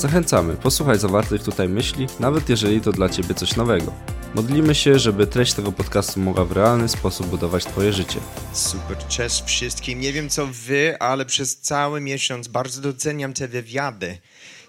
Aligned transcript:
Zachęcamy, 0.00 0.56
posłuchaj 0.56 0.98
zawartych 0.98 1.42
tutaj 1.42 1.68
myśli, 1.68 2.06
nawet 2.20 2.48
jeżeli 2.48 2.80
to 2.80 2.92
dla 2.92 3.08
Ciebie 3.08 3.34
coś 3.34 3.56
nowego. 3.56 3.92
Modlimy 4.34 4.74
się, 4.74 4.98
żeby 4.98 5.26
treść 5.26 5.52
tego 5.52 5.72
podcastu 5.72 6.20
mogła 6.20 6.44
w 6.44 6.52
realny 6.52 6.88
sposób 6.88 7.26
budować 7.26 7.64
Twoje 7.64 7.92
życie. 7.92 8.20
Super, 8.52 8.96
cześć 9.08 9.44
wszystkim. 9.44 10.00
Nie 10.00 10.12
wiem 10.12 10.28
co 10.28 10.46
wy, 10.46 10.98
ale 10.98 11.24
przez 11.24 11.56
cały 11.56 12.00
miesiąc 12.00 12.48
bardzo 12.48 12.80
doceniam 12.80 13.32
te 13.32 13.48
wywiady. 13.48 14.18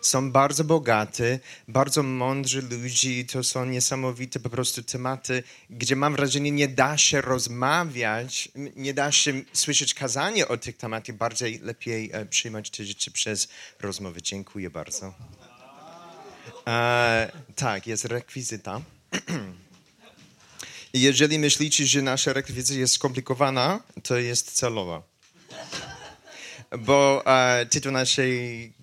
Są 0.02 0.32
bardzo 0.32 0.64
bogate, 0.64 1.40
bardzo 1.68 2.04
mądrzy 2.04 2.62
ludzi, 2.62 3.26
to 3.26 3.44
są 3.44 3.66
niesamowite 3.66 4.40
po 4.40 4.50
prostu 4.50 4.84
tematy, 4.84 5.44
gdzie 5.70 5.96
mam 5.96 6.16
wrażenie, 6.16 6.52
nie 6.52 6.68
da 6.68 6.98
się 6.98 7.22
rozmawiać, 7.22 8.50
nie 8.76 8.94
da 8.94 9.12
się 9.12 9.34
słyszeć 9.54 9.94
kazanie 9.94 10.48
o 10.48 10.58
tych 10.58 10.78
tematach, 10.78 11.16
bardziej 11.16 11.60
lepiej 11.60 12.10
e, 12.14 12.26
przyjmować 12.26 12.70
te 12.70 12.86
rzeczy 12.86 13.12
przez 13.12 13.48
rozmowy. 13.80 14.22
Dziękuję 14.22 14.70
bardzo. 14.70 15.14
E, 16.68 17.32
tak, 17.56 17.88
jest 17.88 18.06
rekwizyta. 18.06 18.82
Jeżeli 20.94 21.40
myślicie, 21.40 21.86
że 21.86 22.02
nasza 22.02 22.34
rekwizycja 22.34 22.76
jest 22.76 22.94
skomplikowana, 22.94 23.80
to 24.04 24.18
jest 24.18 24.52
celowa. 24.52 25.04
Bo 26.80 27.24
e, 27.26 27.66
tytuł 27.66 27.92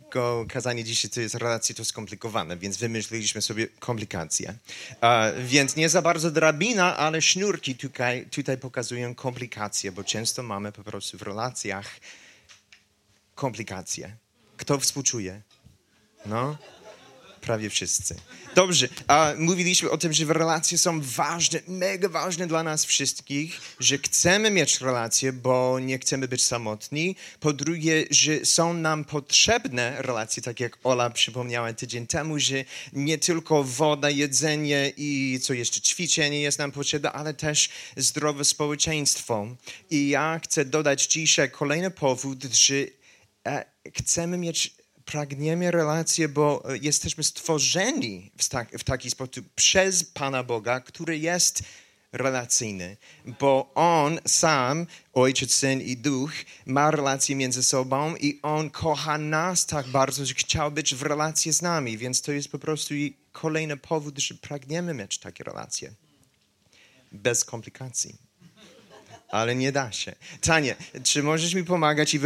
naszego 0.09 0.47
kazania 0.49 0.83
dzisiaj 0.83 1.11
to 1.11 1.21
jest 1.21 1.35
relacje 1.35 1.75
to 1.75 1.85
skomplikowane, 1.85 2.57
więc 2.57 2.77
wymyśliliśmy 2.77 3.43
sobie 3.43 3.67
komplikacje. 3.67 4.55
Więc 5.45 5.77
nie 5.77 5.89
za 5.89 6.03
bardzo 6.03 6.31
drabina, 6.31 6.97
ale 6.97 7.23
sznurki 7.23 7.75
tutaj, 7.75 8.27
tutaj 8.27 8.59
pokazują 8.59 9.15
komplikacje, 9.15 9.93
bo 9.93 10.05
często 10.05 10.43
mamy 10.43 10.73
po 10.73 10.85
prostu 10.85 11.19
w 11.19 11.23
relacjach 11.23 12.01
komplikacje. 13.35 14.17
Kto 14.57 14.79
współczuje? 14.79 15.43
No? 16.27 16.57
Prawie 17.49 17.71
wszyscy. 17.71 18.15
Dobrze, 18.55 18.89
a 19.07 19.33
mówiliśmy 19.39 19.91
o 19.91 19.99
tym, 19.99 20.13
że 20.13 20.25
relacje 20.25 20.79
są 20.79 21.01
ważne, 21.01 21.61
mega 21.69 22.09
ważne 22.09 22.47
dla 22.47 22.63
nas 22.63 22.85
wszystkich, 22.85 23.61
że 23.81 23.99
chcemy 23.99 24.51
mieć 24.51 24.81
relacje, 24.81 25.33
bo 25.33 25.79
nie 25.81 25.99
chcemy 25.99 26.29
być 26.29 26.45
samotni. 26.45 27.17
Po 27.41 27.53
drugie, 27.53 28.05
że 28.11 28.45
są 28.45 28.75
nam 28.75 29.05
potrzebne 29.05 30.03
relacje, 30.03 30.43
tak 30.43 30.61
jak 30.61 30.79
Ola 30.85 31.11
przypomniała 31.11 31.73
tydzień 31.73 32.07
temu, 32.07 32.39
że 32.39 32.65
nie 32.93 33.19
tylko 33.19 33.65
woda, 33.65 34.11
jedzenie 34.11 34.93
i 34.97 35.41
co 35.43 35.53
jeszcze, 35.53 35.81
ćwiczenie 35.81 36.41
jest 36.41 36.59
nam 36.59 36.73
potrzebne, 36.73 37.13
ale 37.13 37.35
też 37.35 37.69
zdrowe 37.97 38.45
społeczeństwo. 38.45 39.47
I 39.91 40.09
ja 40.09 40.41
chcę 40.45 40.65
dodać 40.65 41.07
dzisiaj 41.07 41.51
kolejny 41.51 41.91
powód, 41.91 42.45
że 42.45 42.75
e, 43.47 43.65
chcemy 43.95 44.39
mieć 44.39 44.78
pragniemy 45.09 45.71
relacje, 45.71 46.29
bo 46.29 46.65
e, 46.65 46.79
jesteśmy 46.79 47.25
stworzeni 47.25 48.31
w, 48.39 48.49
tak, 48.49 48.71
w 48.79 48.85
taki 48.85 49.11
sposób 49.11 49.49
przez 49.55 50.05
Pana 50.05 50.45
Boga, 50.45 50.81
który 50.81 51.19
jest 51.19 51.63
relacyjny, 52.13 52.97
bo 53.41 53.73
On 53.75 54.19
sam, 54.27 54.87
Ojciec, 55.13 55.55
Syn 55.55 55.81
i 55.81 55.97
Duch, 55.97 56.33
ma 56.67 56.91
relacje 56.91 57.37
między 57.37 57.65
sobą 57.65 58.17
i 58.17 58.39
On 58.43 58.71
kocha 58.71 59.19
nas 59.19 59.67
tak 59.67 59.89
bardzo, 59.89 60.27
że 60.27 60.35
chciał 60.35 60.71
być 60.71 60.95
w 60.95 61.03
relacji 61.03 61.53
z 61.53 61.63
nami, 61.63 61.99
więc 61.99 62.23
to 62.23 62.33
jest 62.33 62.49
po 62.49 62.59
prostu 62.59 62.95
kolejny 63.33 63.77
powód, 63.77 64.19
że 64.19 64.35
pragniemy 64.35 64.95
mieć 64.95 65.19
takie 65.19 65.45
relacje. 65.45 65.95
Bez 67.13 67.45
komplikacji 67.45 68.28
ale 69.29 69.55
nie 69.55 69.73
da 69.73 69.93
się. 69.93 70.15
Tanie, 70.41 70.77
czy 71.05 71.23
możesz 71.23 71.55
mi 71.55 71.65
pomagać 71.65 72.15
i 72.15 72.21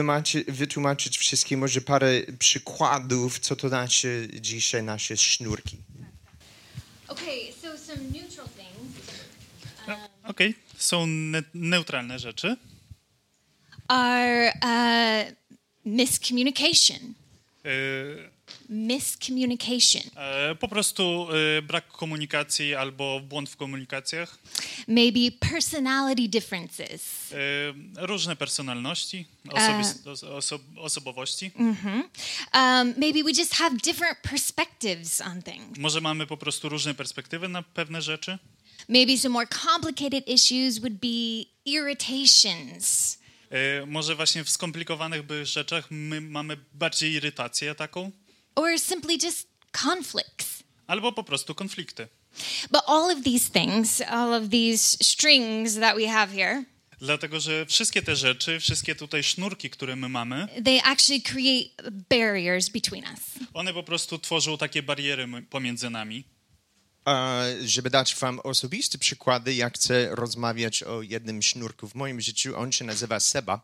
wytłumaczyć 0.49 1.19
wszystkim 1.19 1.61
może 1.61 1.81
parę 1.81 2.21
przykładów, 2.39 3.39
co 3.39 3.57
to 3.57 3.69
znaczy 3.69 4.29
dzisiaj 4.41 4.83
nasze 4.83 5.17
sznurki? 5.17 5.77
Okay, 7.09 7.53
so 7.63 7.79
some 7.79 8.03
neutral 8.13 8.49
things. 8.49 9.09
Um, 9.89 9.97
Okej, 10.25 10.51
okay. 10.51 10.55
są 10.77 11.07
ne 11.07 11.43
neutralne 11.55 12.19
rzeczy. 12.19 12.57
Are 13.89 14.53
uh, 14.63 15.33
miscommunication. 15.85 17.15
Y 17.67 18.32
miscommunication. 18.69 20.03
E, 20.17 20.55
po 20.55 20.69
prostu 20.69 21.29
e, 21.59 21.63
brak 21.63 21.89
komunikacji 21.89 22.75
albo 22.75 23.21
błąd 23.21 23.51
w 23.51 23.57
komunikacjach. 23.57 24.39
Maybe 24.89 25.21
personality 25.53 26.29
differences. 26.29 27.33
E, 27.33 28.07
różne 28.07 28.37
personalności, 28.37 29.27
osobowości. 30.77 31.51
Mm 31.59 31.75
-hmm. 31.75 32.03
um, 32.55 32.95
maybe 32.99 33.25
we 33.25 33.31
just 33.39 33.55
have 33.55 33.77
different 33.77 34.19
perspectives 34.23 35.21
on 35.21 35.43
things. 35.43 35.79
Może 35.79 36.01
mamy 36.01 36.27
po 36.27 36.37
prostu 36.37 36.69
różne 36.69 36.95
perspektywy 36.95 37.49
na 37.49 37.63
pewne 37.63 38.03
rzeczy. 38.03 38.39
Maybe 38.89 39.19
some 39.19 39.33
more 39.33 39.47
complicated 39.47 40.29
issues 40.29 40.79
would 40.79 40.95
be 40.95 41.45
irritations. 41.65 43.19
Może 43.87 44.15
właśnie 44.15 44.45
w 44.45 44.51
skomplikowanych 44.51 45.23
rzeczach 45.43 45.87
my 45.91 46.21
mamy 46.21 46.57
bardziej 46.75 47.13
irytację 47.13 47.75
taką. 47.75 48.11
Or 48.55 48.79
simply 48.79 49.19
just 49.19 49.49
conflicts. 49.73 50.63
Albo 50.87 51.13
po 51.13 51.25
prostu 51.25 51.55
konflikty. 51.55 52.09
But 52.71 52.83
all 52.87 53.11
of 53.11 53.25
these 53.25 53.51
things, 53.51 54.01
all 54.01 54.35
of 54.35 54.51
these 54.51 54.97
strings 55.01 55.75
that 55.75 55.97
we 55.97 56.09
have 56.09 56.33
here, 56.33 56.65
Dlatego, 57.03 57.41
że 57.41 57.67
wszystkie 57.67 58.03
te 58.03 58.17
rzeczy, 58.17 58.61
wszystkie 58.61 58.95
tutaj 58.95 59.23
sznurki, 59.23 59.71
które 59.71 59.97
my 59.97 60.09
mamy, 60.09 60.49
they 60.65 60.83
actually 60.83 61.23
create 61.23 61.91
barriers 62.11 62.69
between 62.69 63.05
us. 63.05 63.21
One 63.55 63.73
po 63.73 63.83
prostu 63.83 64.19
tworzą 64.19 64.59
takie 64.59 64.83
bariery 64.83 65.29
pomiędzy 65.51 65.91
nami. 65.91 66.25
Uh, 67.07 67.13
żeby 67.65 67.91
dać 67.91 68.15
wam 68.15 68.41
osobiste 68.41 68.99
przykłady, 68.99 69.55
ja 69.55 69.71
chcę 69.71 70.09
rozmawiać 70.11 70.83
o 70.83 71.03
jednym 71.03 71.43
sznurku 71.43 71.89
w 71.89 71.95
moim 71.95 72.21
życiu. 72.21 72.57
On 72.57 72.73
się 72.73 72.85
nazywa 72.85 73.21
Seba. 73.21 73.61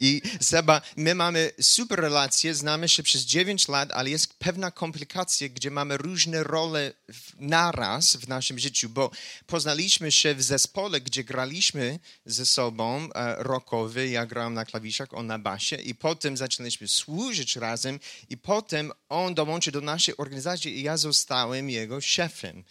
I 0.00 0.22
Seba, 0.40 0.82
my 0.96 1.14
mamy 1.14 1.50
super 1.60 2.00
relacje, 2.00 2.54
znamy 2.54 2.88
się 2.88 3.02
przez 3.02 3.22
9 3.22 3.68
lat, 3.68 3.92
ale 3.92 4.10
jest 4.10 4.34
pewna 4.34 4.70
komplikacja, 4.70 5.48
gdzie 5.48 5.70
mamy 5.70 5.96
różne 5.96 6.42
role 6.42 6.92
naraz 7.38 8.16
w 8.16 8.28
naszym 8.28 8.58
życiu, 8.58 8.88
bo 8.88 9.10
poznaliśmy 9.46 10.12
się 10.12 10.34
w 10.34 10.42
zespole, 10.42 11.00
gdzie 11.00 11.24
graliśmy 11.24 11.98
ze 12.26 12.46
sobą 12.46 13.08
e, 13.14 13.36
rockowy, 13.38 14.08
ja 14.08 14.26
grałem 14.26 14.54
na 14.54 14.64
klawiszach, 14.64 15.14
on 15.14 15.26
na 15.26 15.38
basie 15.38 15.76
i 15.76 15.94
potem 15.94 16.36
zaczęliśmy 16.36 16.88
służyć 16.88 17.56
razem 17.56 18.00
i 18.30 18.36
potem 18.36 18.92
on 19.08 19.34
dołączył 19.34 19.72
do 19.72 19.80
naszej 19.80 20.16
organizacji 20.16 20.78
i 20.78 20.82
ja 20.82 20.96
zostałem 20.96 21.70
jego 21.70 22.00
szefem. 22.00 22.64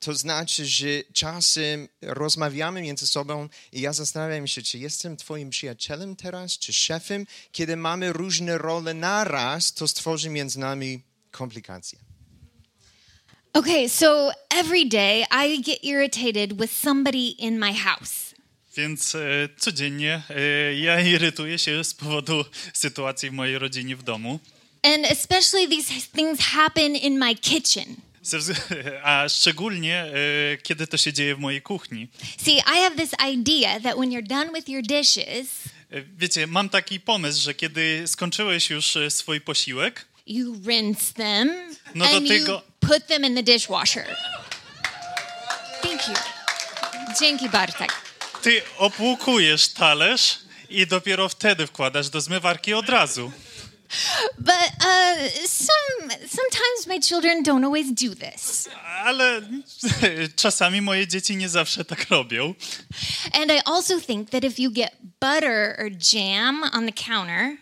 To 0.00 0.14
znaczy, 0.14 0.66
że 0.66 0.86
czasem 1.12 1.88
rozmawiamy 2.02 2.82
między 2.82 3.06
sobą 3.06 3.48
i 3.72 3.80
ja 3.80 3.92
zastanawiam 3.92 4.46
się, 4.46 4.62
czy 4.62 4.78
jestem 4.78 5.16
twoim 5.16 5.50
przyjacielem 5.50 6.16
teraz, 6.16 6.58
czy 6.58 6.72
szefem. 6.72 7.26
Kiedy 7.52 7.76
mamy 7.76 8.12
różne 8.12 8.58
role 8.58 8.94
naraz, 8.94 9.72
to 9.72 9.88
stworzy 9.88 10.30
między 10.30 10.58
nami 10.58 11.02
komplikacje. 11.30 11.98
Okay, 13.52 13.88
so 13.88 14.30
every 14.50 14.88
day 14.88 15.24
I 15.30 15.62
get 15.62 15.84
irritated 15.84 16.52
with 16.52 16.72
somebody 16.72 17.34
in 17.38 17.58
my 17.58 17.74
house. 17.74 18.34
Więc 18.76 19.14
e, 19.14 19.48
codziennie 19.58 20.22
e, 20.30 20.74
ja 20.74 21.00
irytuję 21.00 21.58
się 21.58 21.84
z 21.84 21.94
powodu 21.94 22.44
sytuacji 22.74 23.30
w 23.30 23.32
mojej 23.32 23.58
rodzinie 23.58 23.96
w 23.96 24.02
domu. 24.02 24.40
And 24.82 25.06
especially 25.06 25.68
these 25.68 25.92
things 26.16 26.40
happen 26.40 26.96
in 26.96 27.18
my 27.18 27.34
kitchen. 27.34 28.07
A 29.02 29.28
szczególnie 29.28 30.04
e, 30.04 30.12
kiedy 30.62 30.86
to 30.86 30.96
się 30.96 31.12
dzieje 31.12 31.34
w 31.34 31.38
mojej 31.38 31.62
kuchni. 31.62 32.08
See, 32.44 32.56
I 32.58 32.82
have 32.82 32.96
this 32.96 33.10
idea 33.34 33.80
that 33.80 33.96
when 33.96 34.10
you're 34.10 34.26
done 34.26 34.52
with 34.54 34.68
your 34.68 34.82
dishes, 34.82 35.48
e, 35.90 36.02
wiecie, 36.18 36.46
mam 36.46 36.68
taki 36.68 37.00
pomysł, 37.00 37.42
że 37.42 37.54
kiedy 37.54 38.02
skończyłeś 38.06 38.70
już 38.70 38.96
e, 38.96 39.10
swój 39.10 39.40
posiłek, 39.40 40.06
you 40.26 40.54
rinse 40.66 41.14
them 41.14 41.50
no 41.94 42.04
and 42.04 42.28
tego... 42.28 42.52
you 42.52 42.88
put 42.88 43.06
them 43.06 43.24
in 43.24 43.34
the 43.34 43.42
dishwasher. 43.42 44.16
Thank 45.82 46.08
you. 46.08 46.14
Dzięki 47.20 47.48
Bartek. 47.48 47.92
Ty 48.42 48.62
opłukujesz 48.78 49.68
talerz 49.68 50.38
i 50.70 50.86
dopiero 50.86 51.28
wtedy 51.28 51.66
wkładasz 51.66 52.08
do 52.08 52.20
zmywarki 52.20 52.74
od 52.74 52.88
razu. 52.88 53.32
But 54.38 54.70
uh, 54.80 55.28
some 55.46 56.10
sometimes 56.10 56.86
my 56.86 56.98
children 57.00 57.42
don't 57.42 57.64
always 57.64 57.92
do 57.92 58.14
this. 58.14 58.68
Ale 59.04 59.42
czasami 60.36 60.80
moje 60.80 61.06
dzieci 61.06 61.36
nie 61.36 61.48
zawsze 61.48 61.84
tak 61.84 62.10
robią. 62.10 62.54
And 63.32 63.50
I 63.50 63.60
also 63.64 64.00
think 64.00 64.30
that 64.30 64.44
if 64.44 64.58
you 64.58 64.70
get 64.70 64.92
butter 65.20 65.76
or 65.78 65.90
jam 66.14 66.64
on 66.72 66.86
the 66.86 66.92
counter, 66.92 67.56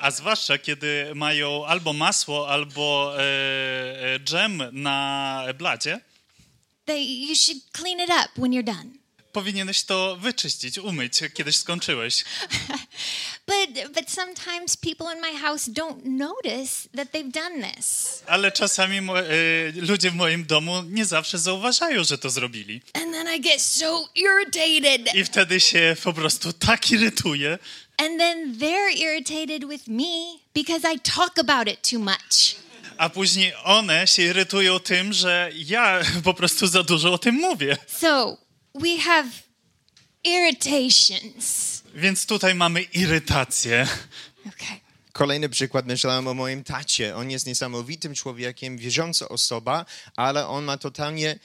A 0.00 0.10
zwłaszcza 0.10 0.58
kiedy 0.58 1.12
mają 1.14 1.66
albo 1.66 1.92
masło, 1.92 2.48
albo 2.48 3.14
e, 3.18 3.22
e, 4.14 4.20
dżem 4.20 4.62
na 4.72 5.42
blacie, 5.58 6.00
that 6.86 6.98
you 6.98 7.34
should 7.34 7.62
clean 7.72 8.00
it 8.00 8.10
up 8.10 8.40
when 8.40 8.52
you're 8.52 8.62
done. 8.64 8.90
Powinieneś 9.36 9.82
to 9.82 10.16
wyczyścić, 10.16 10.78
umyć, 10.78 11.12
kiedyś 11.34 11.56
skończyłeś. 11.56 12.24
But 13.52 13.92
but 13.94 14.10
sometimes 14.10 14.76
people 14.76 15.06
in 15.14 15.20
my 15.20 15.38
house 15.38 15.68
don't 15.68 16.04
notice 16.04 16.88
that 16.96 17.12
they've 17.12 17.32
done 17.32 17.70
this. 17.70 18.22
Ale 18.26 18.52
czasami 18.52 18.98
e, 18.98 19.02
ludzie 19.74 20.10
w 20.10 20.14
moim 20.14 20.46
domu 20.46 20.82
nie 20.82 21.04
zawsze 21.04 21.38
zauważają, 21.38 22.04
że 22.04 22.18
to 22.18 22.30
zrobili. 22.30 22.80
And 22.94 23.12
then 23.12 23.34
I 23.36 23.40
get 23.40 23.62
so 23.62 24.08
irritated. 24.14 25.14
I 25.14 25.24
wtedy 25.24 25.60
się 25.60 25.96
po 26.04 26.12
prostu 26.12 26.52
tak 26.52 26.90
irytuję. 26.90 27.58
And 27.96 28.18
then 28.18 28.58
they're 28.58 28.96
irritated 28.96 29.68
with 29.68 29.88
me 29.88 30.38
because 30.54 30.94
I 30.94 31.00
talk 31.00 31.38
about 31.38 31.68
it 31.68 31.90
too 31.90 31.98
much. 31.98 32.56
A 32.98 33.08
później 33.10 33.52
one 33.64 34.06
się 34.06 34.22
irytują 34.22 34.80
tym, 34.80 35.12
że 35.12 35.50
ja 35.54 36.00
po 36.24 36.34
prostu 36.34 36.66
za 36.66 36.82
dużo 36.82 37.12
o 37.12 37.18
tym 37.18 37.34
mówię. 37.34 37.76
So 37.86 38.45
we 38.80 38.98
have 38.98 39.28
irritations. 40.24 41.82
Więc 41.94 42.26
tutaj 42.26 42.54
mamy 42.54 42.82
irytację. 42.82 43.88
Okay. 44.40 44.80
Kolejny 45.12 45.48
przykład, 45.48 45.86
myślałem 45.86 46.28
o 46.28 46.34
moim 46.34 46.64
tacie. 46.64 47.16
On 47.16 47.30
jest 47.30 47.46
niesamowitym 47.46 48.14
człowiekiem, 48.14 48.78
wierząca 48.78 49.28
osoba, 49.28 49.86
ale 50.16 50.48
on 50.48 50.64
ma 50.64 50.78
totalnie 50.78 51.38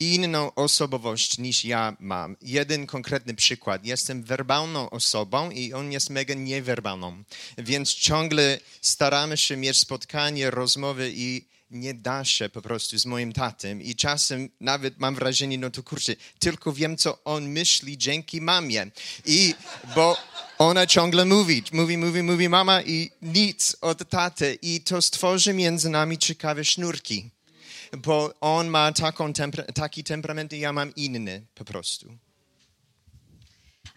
inną 0.00 0.54
osobowość 0.54 1.38
niż 1.38 1.64
ja 1.64 1.96
mam. 2.00 2.36
Jeden 2.42 2.86
konkretny 2.86 3.34
przykład. 3.34 3.86
Jestem 3.86 4.22
werbalną 4.22 4.90
osobą 4.90 5.50
i 5.50 5.72
on 5.72 5.92
jest 5.92 6.10
mega 6.10 6.34
niewerbalną. 6.34 7.24
Więc 7.58 7.94
ciągle 7.94 8.58
staramy 8.82 9.36
się 9.36 9.56
mieć 9.56 9.78
spotkanie, 9.78 10.50
rozmowy 10.50 11.12
i 11.14 11.49
nie 11.70 11.94
da 11.94 12.24
się 12.24 12.48
po 12.48 12.62
prostu 12.62 12.98
z 12.98 13.06
moim 13.06 13.32
tatem 13.32 13.82
i 13.82 13.94
czasem 13.94 14.48
nawet 14.60 14.98
mam 14.98 15.14
wrażenie, 15.14 15.58
no 15.58 15.70
to 15.70 15.82
kurczę, 15.82 16.12
tylko 16.38 16.72
wiem, 16.72 16.96
co 16.96 17.24
on 17.24 17.48
myśli 17.48 17.98
dzięki 17.98 18.40
mamie. 18.40 18.86
I 19.26 19.54
bo 19.94 20.16
ona 20.58 20.86
ciągle 20.86 21.24
mówi, 21.24 21.62
mówi, 21.72 21.98
mówi, 21.98 22.22
mówi 22.22 22.48
mama 22.48 22.82
i 22.82 23.10
nic 23.22 23.76
od 23.80 24.08
taty 24.08 24.58
i 24.62 24.80
to 24.80 25.02
stworzy 25.02 25.52
między 25.52 25.90
nami 25.90 26.18
ciekawe 26.18 26.64
sznurki. 26.64 27.30
Bo 27.98 28.34
on 28.40 28.68
ma 28.68 28.92
taką 28.92 29.32
tempera- 29.32 29.72
taki 29.72 30.04
temperament 30.04 30.52
i 30.52 30.58
ja 30.60 30.72
mam 30.72 30.94
inny 30.94 31.42
po 31.54 31.64
prostu. 31.64 32.08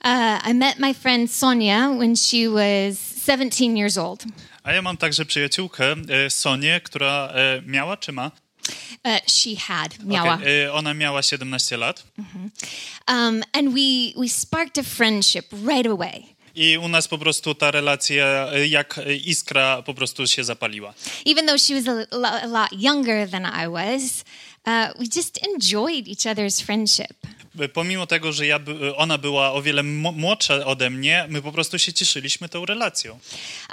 Uh, 0.06 0.50
I 0.50 0.54
met 0.54 0.80
my 0.80 0.94
friend 0.94 1.32
Sonia 1.32 1.90
when 1.90 2.16
she 2.16 2.50
was 2.50 2.98
17 3.00 3.78
years 3.78 3.98
old. 3.98 4.24
A 4.64 4.74
ja 4.74 4.82
mam 4.82 4.98
także 4.98 5.26
przyjaciółkę, 5.26 5.96
e, 6.10 6.30
Sonię, 6.30 6.82
która 6.84 7.32
e, 7.34 7.62
miała 7.66 7.98
czy 7.98 8.12
ma? 8.12 8.32
Uh, 9.06 9.12
she 9.28 9.56
had 9.60 10.06
miała. 10.06 10.40
E, 10.66 10.74
ona 10.74 10.94
miała 10.94 11.24
17 11.24 11.78
lat. 11.78 12.04
Um, 13.08 13.44
and 13.54 13.74
we 13.74 14.14
we 14.22 14.30
sparked 14.30 14.78
a 14.78 14.84
friendship 14.84 15.46
right 15.68 15.88
away. 15.88 16.24
I 16.56 16.78
u 16.78 16.88
nas 16.88 17.08
po 17.08 17.18
prostu 17.18 17.56
ta 17.56 17.72
relacja, 17.72 18.26
jak 18.70 19.00
iskra, 19.26 19.82
po 19.82 19.94
prostu 19.94 20.28
się 20.28 20.44
zapaliła. 20.44 20.94
Even 21.26 21.46
though 21.46 21.62
she 21.62 21.82
was 21.82 21.88
a, 21.88 22.42
a 22.42 22.48
lot 22.48 22.82
younger 22.82 23.30
than 23.30 23.46
I 23.46 23.70
was, 23.70 24.24
uh, 24.68 25.00
we 25.00 25.06
just 25.16 25.40
enjoyed 25.56 26.08
each 26.08 26.26
other's 26.26 26.62
friendship. 26.62 27.14
E, 27.60 27.70
Pomimo 27.70 28.08
tego, 28.08 28.32
że 28.32 28.48
ja, 28.48 28.60
by- 28.60 28.96
ona 28.96 29.18
była 29.18 29.54
o 29.54 29.62
wiele 29.62 29.84
młodsza 29.84 30.66
ode 30.66 30.90
mnie, 30.90 31.26
my 31.30 31.42
po 31.42 31.52
prostu 31.52 31.80
się 31.80 31.94
cieszyliśmy 31.94 32.50
tą 32.50 32.66
relacją. 32.66 33.20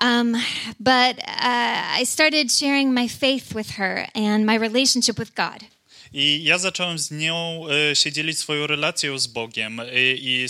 Um, 0.03 0.33
but 0.81 1.17
uh, 1.19 2.01
I 2.03 2.07
started 2.07 2.53
sharing 2.53 2.93
my 2.95 3.09
faith 3.09 3.55
with 3.57 3.71
her 3.71 4.09
and 4.15 4.45
my 4.45 4.59
relationship 4.59 5.19
with 5.19 5.33
God. 5.35 5.71
I 6.13 6.45
ja 6.45 6.59
zacząłem 6.59 6.99
z 6.99 7.11
nią 7.11 7.65
e, 7.91 7.97
się 7.97 8.13
dzielić 8.13 8.39
swoją 8.39 8.67
relacją 8.67 9.19
z 9.19 9.27
Bogiem 9.27 9.81
e, 9.81 9.85
i, 10.15 10.47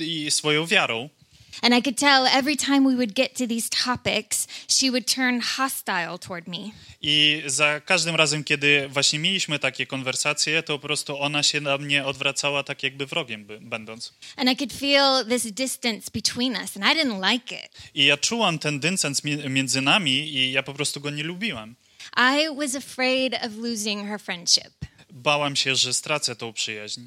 e, 0.00 0.04
i 0.04 0.30
swoją 0.30 0.66
wiarą. 0.66 1.08
And 1.62 1.74
I 1.74 1.82
could 1.82 1.98
tell 1.98 2.26
every 2.26 2.56
time 2.56 2.80
we 2.88 2.94
would 2.94 3.12
get 3.14 3.34
to 3.38 3.46
these 3.46 3.68
topics, 3.84 4.46
she 4.68 4.90
would 4.90 5.06
turn 5.14 5.40
hostile 5.40 6.18
toward 6.18 6.48
me. 6.48 6.58
I 7.02 7.42
za 7.46 7.80
każdym 7.80 8.14
razem, 8.16 8.44
kiedy 8.44 8.88
właśnie 8.88 9.18
mieliśmy 9.18 9.58
takie 9.58 9.86
konwersacje, 9.86 10.62
to 10.62 10.78
po 10.78 10.86
prostu 10.86 11.18
ona 11.20 11.42
się 11.42 11.60
na 11.60 11.78
mnie 11.78 12.04
odwracała 12.04 12.62
tak 12.62 12.82
jakby 12.82 13.06
wrogiem 13.06 13.44
by, 13.44 13.58
będąc. 13.60 14.12
And 14.36 14.50
I 14.50 14.56
could 14.56 14.72
feel 14.72 15.26
this 15.28 15.52
distance 15.52 16.10
between 16.14 16.52
us, 16.56 16.76
and 16.76 16.84
I 16.86 17.00
didn't 17.00 17.32
like 17.32 17.54
it. 17.54 17.70
I 17.94 18.04
ja 18.04 18.16
czułam 18.16 18.58
ten 18.58 18.80
mi- 19.24 19.48
między 19.50 19.80
nami 19.80 20.12
i 20.12 20.52
ja 20.52 20.62
po 20.62 20.74
prostu 20.74 21.00
go 21.00 21.10
nie 21.10 21.22
lubiłam. 21.24 21.74
I 22.16 22.56
was 22.56 22.74
afraid 22.74 23.34
of 23.34 23.56
losing 23.56 24.08
her 24.08 24.20
friendship. 24.20 24.72
Bałam 25.10 25.56
się, 25.56 25.76
że 25.76 25.94
stracę 25.94 26.36
tą 26.36 26.52
przyjaźń. 26.52 27.00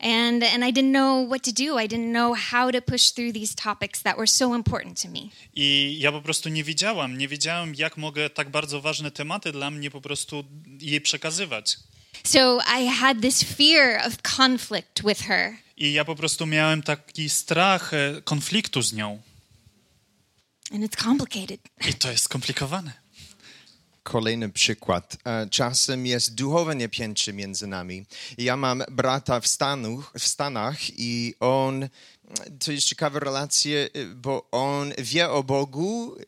And, 0.00 0.44
and 0.44 0.64
I 0.64 0.72
didn't 0.72 0.92
know 0.92 1.28
what 1.28 1.42
to 1.42 1.52
do. 1.52 1.78
I 1.78 1.88
didn't 1.88 2.12
know 2.12 2.34
how 2.34 2.70
to 2.70 2.82
push 2.82 3.10
through 3.10 3.32
these 3.32 3.54
topics 3.54 4.02
that 4.02 4.16
were 4.16 4.28
so 4.28 4.54
important 4.54 5.02
to 5.02 5.08
me. 5.08 5.30
I 5.54 5.96
ja 6.00 6.12
po 6.12 6.20
prostu 6.20 6.48
nie 6.48 6.64
wiedziałam, 6.64 7.18
nie 7.18 7.28
wiedziałam, 7.28 7.74
jak 7.74 7.96
mogę 7.96 8.30
tak 8.30 8.50
bardzo 8.50 8.80
ważne 8.80 9.10
tematy 9.10 9.52
dla 9.52 9.70
mnie 9.70 9.90
po 9.90 10.00
prostu 10.00 10.44
jej 10.80 11.00
przekazywać. 11.00 11.76
So 12.24 12.58
I 12.80 12.88
had 12.88 13.20
this 13.22 13.42
fear 13.42 14.06
of 14.06 14.16
conflict 14.22 15.02
with 15.04 15.20
her. 15.22 15.56
I 15.76 15.92
ja 15.92 16.04
po 16.04 16.14
prostu 16.14 16.46
miałem 16.46 16.82
taki 16.82 17.28
strach 17.28 17.94
e, 17.94 18.22
konfliktu 18.24 18.82
z 18.82 18.92
nią. 18.92 19.18
And 20.72 20.84
it's 20.84 20.96
complicated. 20.96 21.60
I 21.88 21.94
to 21.94 22.10
jest 22.10 22.24
skomplikowane. 22.24 22.92
Kolejny 24.08 24.48
przykład. 24.48 25.16
E, 25.24 25.46
Czasem 25.50 26.06
jest 26.06 26.34
duchowe 26.34 26.74
napięcie 26.74 27.32
między 27.32 27.66
nami. 27.66 28.06
Ja 28.38 28.56
mam 28.56 28.82
brata 28.90 29.40
w, 29.40 29.46
Stanach, 29.48 30.12
w 30.18 30.24
Stanach 30.24 30.78
i 30.98 31.34
on, 31.40 31.88
to 32.64 32.72
jest 32.72 32.86
ciekawa 32.86 33.18
relacja, 33.18 33.78
e, 33.78 33.88
bo 34.14 34.48
on 34.50 34.92
wie 34.98 35.30
o 35.30 35.42
Bogu, 35.42 36.16
e, 36.16 36.24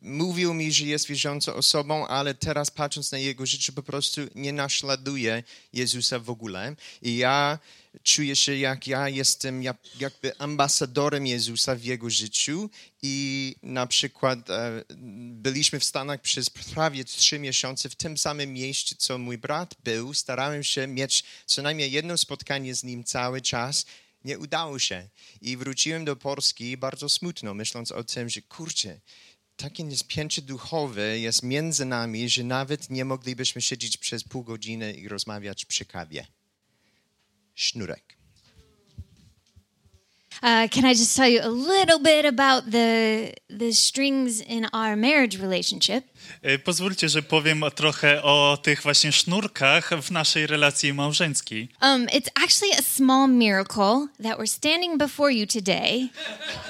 mówił 0.00 0.54
mi, 0.54 0.72
że 0.72 0.84
jest 0.84 1.06
wierzącą 1.06 1.54
osobą, 1.54 2.06
ale 2.06 2.34
teraz 2.34 2.70
patrząc 2.70 3.12
na 3.12 3.18
jego 3.18 3.46
życie 3.46 3.72
po 3.72 3.82
prostu 3.82 4.20
nie 4.34 4.52
naśladuje 4.52 5.42
Jezusa 5.72 6.18
w 6.18 6.30
ogóle. 6.30 6.76
I 7.02 7.16
ja 7.16 7.58
czuję 8.02 8.36
się, 8.36 8.56
jak 8.56 8.86
ja 8.86 9.08
jestem 9.08 9.62
jak, 9.62 9.76
jakby 10.00 10.38
ambasadorem 10.38 11.26
Jezusa 11.26 11.74
w 11.74 11.84
jego 11.84 12.10
życiu 12.10 12.70
i 13.02 13.56
na 13.62 13.86
przykład 13.86 14.50
e, 14.50 14.84
byliśmy 15.30 15.80
w 15.80 15.84
Stanach 15.84 16.20
przez 16.20 16.50
prawie 16.50 17.04
trzy 17.04 17.38
miesiące 17.38 17.88
w 17.88 17.94
tym 17.94 18.18
samym 18.18 18.52
miejscu, 18.52 18.94
co 18.98 19.18
mój 19.18 19.38
brat 19.38 19.74
był. 19.84 20.14
Starałem 20.14 20.64
się 20.64 20.86
mieć 20.86 21.24
co 21.46 21.62
najmniej 21.62 21.92
jedno 21.92 22.18
spotkanie 22.18 22.74
z 22.74 22.84
nim 22.84 23.04
cały 23.04 23.40
czas. 23.40 23.86
Nie 24.24 24.38
udało 24.38 24.78
się. 24.78 25.08
I 25.40 25.56
wróciłem 25.56 26.04
do 26.04 26.16
Polski 26.16 26.76
bardzo 26.76 27.08
smutno, 27.08 27.54
myśląc 27.54 27.92
o 27.92 28.04
tym, 28.04 28.28
że 28.28 28.42
kurczę, 28.42 29.00
takie 29.56 29.84
napięcie 29.84 30.42
duchowe 30.42 31.18
jest 31.18 31.42
między 31.42 31.84
nami, 31.84 32.28
że 32.28 32.44
nawet 32.44 32.90
nie 32.90 33.04
moglibyśmy 33.04 33.62
siedzieć 33.62 33.96
przez 33.96 34.24
pół 34.24 34.44
godziny 34.44 34.92
i 34.92 35.08
rozmawiać 35.08 35.64
przy 35.64 35.84
kawie. 35.84 36.26
Uh, 40.42 40.68
can 40.70 40.84
I 40.84 40.92
just 40.92 41.16
tell 41.16 41.28
you 41.28 41.40
a 41.42 41.48
little 41.48 41.98
bit 41.98 42.24
about 42.24 42.70
the 42.70 43.32
the 43.48 43.72
strings 43.72 44.40
in 44.40 44.66
our 44.72 44.94
marriage 44.94 45.40
relationship? 45.40 46.04
E, 46.42 46.58
Pozwólcie, 46.58 47.08
że 47.08 47.22
powiem 47.22 47.64
trochę 47.74 48.22
o 48.22 48.58
tych 48.62 48.82
właśnie 48.82 49.12
sznurkach 49.12 49.90
w 50.02 50.10
naszej 50.10 50.46
relacji 50.46 50.92
małżeńskiej. 50.92 51.68
Um, 51.82 52.06
it's 52.06 52.28
actually 52.44 52.78
a 52.78 52.82
small 52.82 53.28
miracle 53.30 54.06
that 54.22 54.38
we're 54.38 54.46
standing 54.46 54.96
before 54.98 55.32
you 55.34 55.46
today 55.46 56.08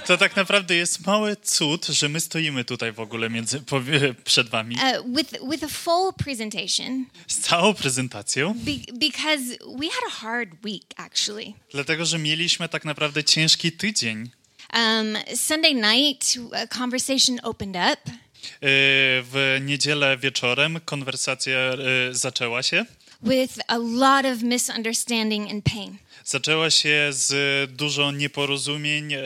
To 0.07 0.17
tak 0.17 0.37
naprawdę 0.37 0.75
jest 0.75 1.07
mały 1.07 1.37
cud, 1.37 1.87
że 1.87 2.09
my 2.09 2.21
stoimy 2.21 2.65
tutaj 2.65 2.93
w 2.93 3.01
ogóle 3.01 3.31
między, 3.31 3.61
po, 3.61 3.81
przed 4.25 4.49
wami 4.49 4.77
uh, 4.77 5.17
with 5.17 5.33
with 5.51 5.65
a 5.65 5.69
full 5.69 6.13
presentation 6.25 7.05
z 7.27 7.39
całą 7.39 7.75
prezentacją, 7.75 8.55
be- 8.55 8.93
because 8.99 9.43
we 9.79 9.87
had 9.87 10.05
a 10.07 10.11
hard 10.11 10.51
week 10.65 10.83
actually. 10.97 11.53
dlatego 11.73 12.05
że 12.05 12.19
mieliśmy 12.19 12.69
tak 12.69 12.85
naprawdę 12.85 13.25
ciężki 13.25 13.73
tydzień. 13.73 14.31
Um, 14.75 15.19
Sunday 15.37 15.75
night, 15.75 16.39
a 16.63 16.67
conversation 16.79 17.39
opened 17.43 17.77
up, 17.93 18.13
W 18.61 19.59
niedzielę 19.61 20.17
wieczorem 20.19 20.81
konwersacja 20.85 21.59
e, 21.59 21.77
zaczęła 22.15 22.63
się. 22.63 22.85
with 23.23 23.59
a 23.69 23.79
lot 23.79 24.25
of 24.27 24.43
misunderstanding 24.43 25.51
and 25.51 25.65
pain. 25.65 25.99
Zaczęła 26.25 26.71
się 26.71 27.09
z 27.11 27.33
dużo 27.73 28.13
nieporozumień 28.13 29.13
e, 29.13 29.19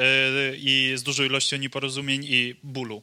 i 0.56 0.92
z 0.96 1.02
dużą 1.02 1.24
ilością 1.24 1.56
nieporozumień 1.56 2.24
i 2.24 2.54
bólu. 2.62 3.02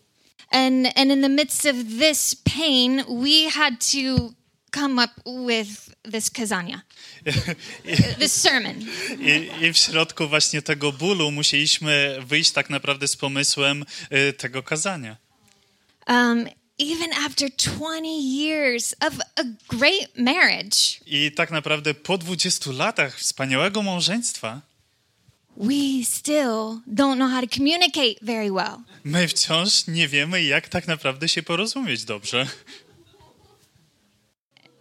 And 0.51 0.87
and 0.95 1.11
in 1.11 1.21
the 1.21 1.29
midst 1.29 1.65
of 1.65 1.75
this 1.99 2.35
pain, 2.35 3.03
we 3.21 3.49
had 3.51 3.73
to 3.91 4.33
come 4.71 5.03
up 5.03 5.13
with 5.47 5.89
this 6.11 6.29
kazania. 6.29 6.81
this 8.19 8.33
sermon. 8.33 8.75
I, 9.19 9.65
I 9.65 9.73
w 9.73 9.77
środku 9.77 10.27
właśnie 10.27 10.61
tego 10.61 10.91
bólu 10.91 11.31
musieliśmy 11.31 12.17
wyjść 12.25 12.51
tak 12.51 12.69
naprawdę 12.69 13.07
z 13.07 13.15
pomysłem 13.15 13.85
tego 14.37 14.63
kazania. 14.63 15.26
Um, 16.07 16.47
even 16.79 17.09
after 17.25 17.49
20 17.49 18.07
years 18.07 18.95
of 19.01 19.13
a 19.35 19.43
great 19.67 20.17
marriage, 20.17 21.01
I 21.05 21.31
tak 21.31 21.51
naprawdę 21.51 21.93
po 21.93 22.17
20 22.17 22.71
latach 22.71 23.17
wspaniałego 23.19 23.83
małżeństwa 23.83 24.61
we 25.59 26.03
still 26.03 26.81
don't 26.87 27.17
know 27.17 27.31
how 27.31 27.41
to 27.41 27.47
communicate 27.47 28.15
very 28.21 28.51
well. 28.51 28.77
my 29.03 29.27
wciąż 29.27 29.87
nie 29.87 30.07
wiemy, 30.07 30.43
jak 30.43 30.69
tak 30.69 30.87
naprawdę 30.87 31.27
się 31.27 31.43
porozumieć 31.43 32.03
dobrze. 32.05 32.47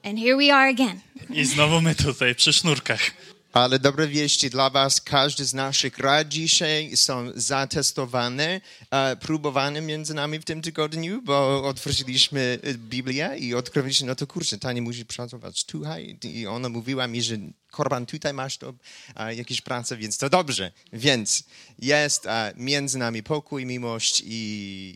And 0.04 0.18
here 0.18 0.37
we 0.37 0.54
are 0.54 0.68
again. 0.71 1.00
I 1.30 1.45
znowu 1.45 1.80
my 1.80 1.95
tutaj 1.95 2.35
przy 2.35 2.52
sznurkach. 2.52 3.11
Ale 3.57 3.79
dobre 3.79 4.09
wieści 4.09 4.51
dla 4.51 4.71
Was, 4.71 5.01
każdy 5.01 5.45
z 5.45 5.55
naszych 5.55 5.99
rad 5.99 6.29
dzisiaj 6.29 6.97
są 6.97 7.33
zatestowane, 7.35 8.61
e, 8.91 9.17
próbowane 9.17 9.81
między 9.81 10.15
nami 10.15 10.39
w 10.39 10.45
tym 10.45 10.63
tygodniu, 10.63 11.23
bo 11.23 11.65
otworzyliśmy 11.65 12.59
e, 12.63 12.75
Biblię 12.75 13.37
i 13.39 13.55
odkryliśmy, 13.55 14.07
no 14.07 14.15
to 14.15 14.27
kurczę, 14.27 14.59
Tania 14.59 14.83
musi 14.83 15.07
pracować 15.07 15.65
tutaj 15.65 16.19
i 16.23 16.47
ona 16.47 16.69
mówiła 16.69 17.07
mi, 17.07 17.23
że 17.23 17.37
Korban, 17.71 18.07
tutaj 18.07 18.35
masz 18.35 18.59
to 18.59 18.75
e, 19.17 19.35
jakieś 19.35 19.61
prace, 19.61 19.97
więc 19.97 20.19
to 20.19 20.31
dobrze. 20.31 20.73
Więc 20.93 21.45
jest 21.79 22.25
między 22.57 22.99
nami 22.99 23.23
pokój, 23.23 23.67
miłość 23.67 24.23
i, 24.27 24.35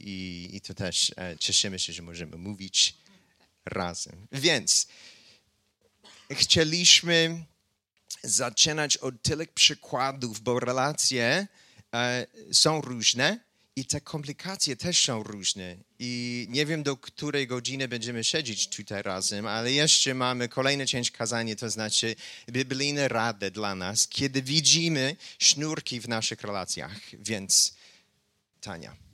i, 0.04 0.56
i 0.56 0.60
to 0.60 0.74
też 0.74 1.12
cieszymy 1.38 1.78
się, 1.78 1.92
że 1.92 2.02
możemy 2.02 2.36
mówić 2.36 2.94
razem. 3.64 4.26
Więc 4.32 4.86
chcieliśmy 6.30 7.44
zaczynać 8.22 8.96
od 8.96 9.22
tyle 9.22 9.46
przykładów, 9.46 10.40
bo 10.40 10.60
relacje 10.60 11.46
e, 11.94 12.26
są 12.52 12.80
różne 12.80 13.40
i 13.76 13.84
te 13.84 14.00
komplikacje 14.00 14.76
też 14.76 15.04
są 15.04 15.22
różne. 15.22 15.76
I 15.98 16.46
nie 16.50 16.66
wiem, 16.66 16.82
do 16.82 16.96
której 16.96 17.46
godziny 17.46 17.88
będziemy 17.88 18.24
siedzieć 18.24 18.68
tutaj 18.68 19.02
razem, 19.02 19.46
ale 19.46 19.72
jeszcze 19.72 20.14
mamy 20.14 20.48
kolejną 20.48 20.86
część 20.86 21.10
kazania, 21.10 21.56
to 21.56 21.70
znaczy 21.70 22.16
biblijne 22.50 23.08
rady 23.08 23.50
dla 23.50 23.74
nas, 23.74 24.08
kiedy 24.08 24.42
widzimy 24.42 25.16
sznurki 25.38 26.00
w 26.00 26.08
naszych 26.08 26.40
relacjach. 26.40 27.00
Więc 27.12 27.74
Tania. 28.60 29.09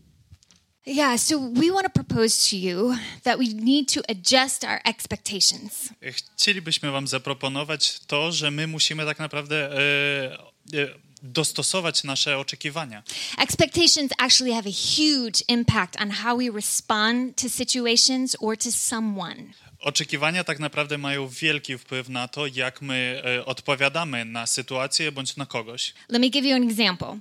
Yeah, 0.86 1.16
so 1.16 1.38
we 1.38 1.70
want 1.70 1.84
to 1.84 2.04
propose 2.04 2.50
to 2.50 2.56
you 2.56 2.94
that 3.24 3.38
we 3.38 3.48
need 3.54 3.88
to 3.88 4.02
adjust 4.08 4.64
our 4.64 4.80
expectations. 4.84 5.88
Chcielibyśmy 6.36 6.90
Wam 6.90 7.08
zaproponować 7.08 8.00
to, 8.06 8.32
że 8.32 8.50
my 8.50 8.66
musimy 8.66 9.04
tak 9.04 9.18
naprawdę 9.18 9.72
e, 9.72 10.38
e, 10.74 10.88
dostosować 11.22 12.04
nasze 12.04 12.38
oczekiwania. 12.38 13.02
Expectations 13.38 14.12
actually 14.18 14.54
have 14.54 14.68
a 14.68 14.72
huge 14.72 15.42
impact 15.48 16.00
on 16.00 16.10
how 16.10 16.38
we 16.38 16.50
respond 16.50 17.42
to 17.42 17.48
situations 17.48 18.36
or 18.40 18.56
to 18.56 18.72
someone. 18.72 19.52
Oczekiwania 19.80 20.44
tak 20.44 20.58
naprawdę 20.58 20.98
mają 20.98 21.28
wielki 21.28 21.78
wpływ 21.78 22.08
na 22.08 22.28
to, 22.28 22.46
jak 22.46 22.82
my 22.82 23.22
e, 23.24 23.44
odpowiadamy 23.44 24.24
na 24.24 24.46
sytuację 24.46 25.12
bądź 25.12 25.36
na 25.36 25.46
kogoś. 25.46 25.94
Let 26.08 26.22
me 26.22 26.28
give 26.28 26.44
you 26.46 26.56
an 26.56 26.70
example. 26.70 27.18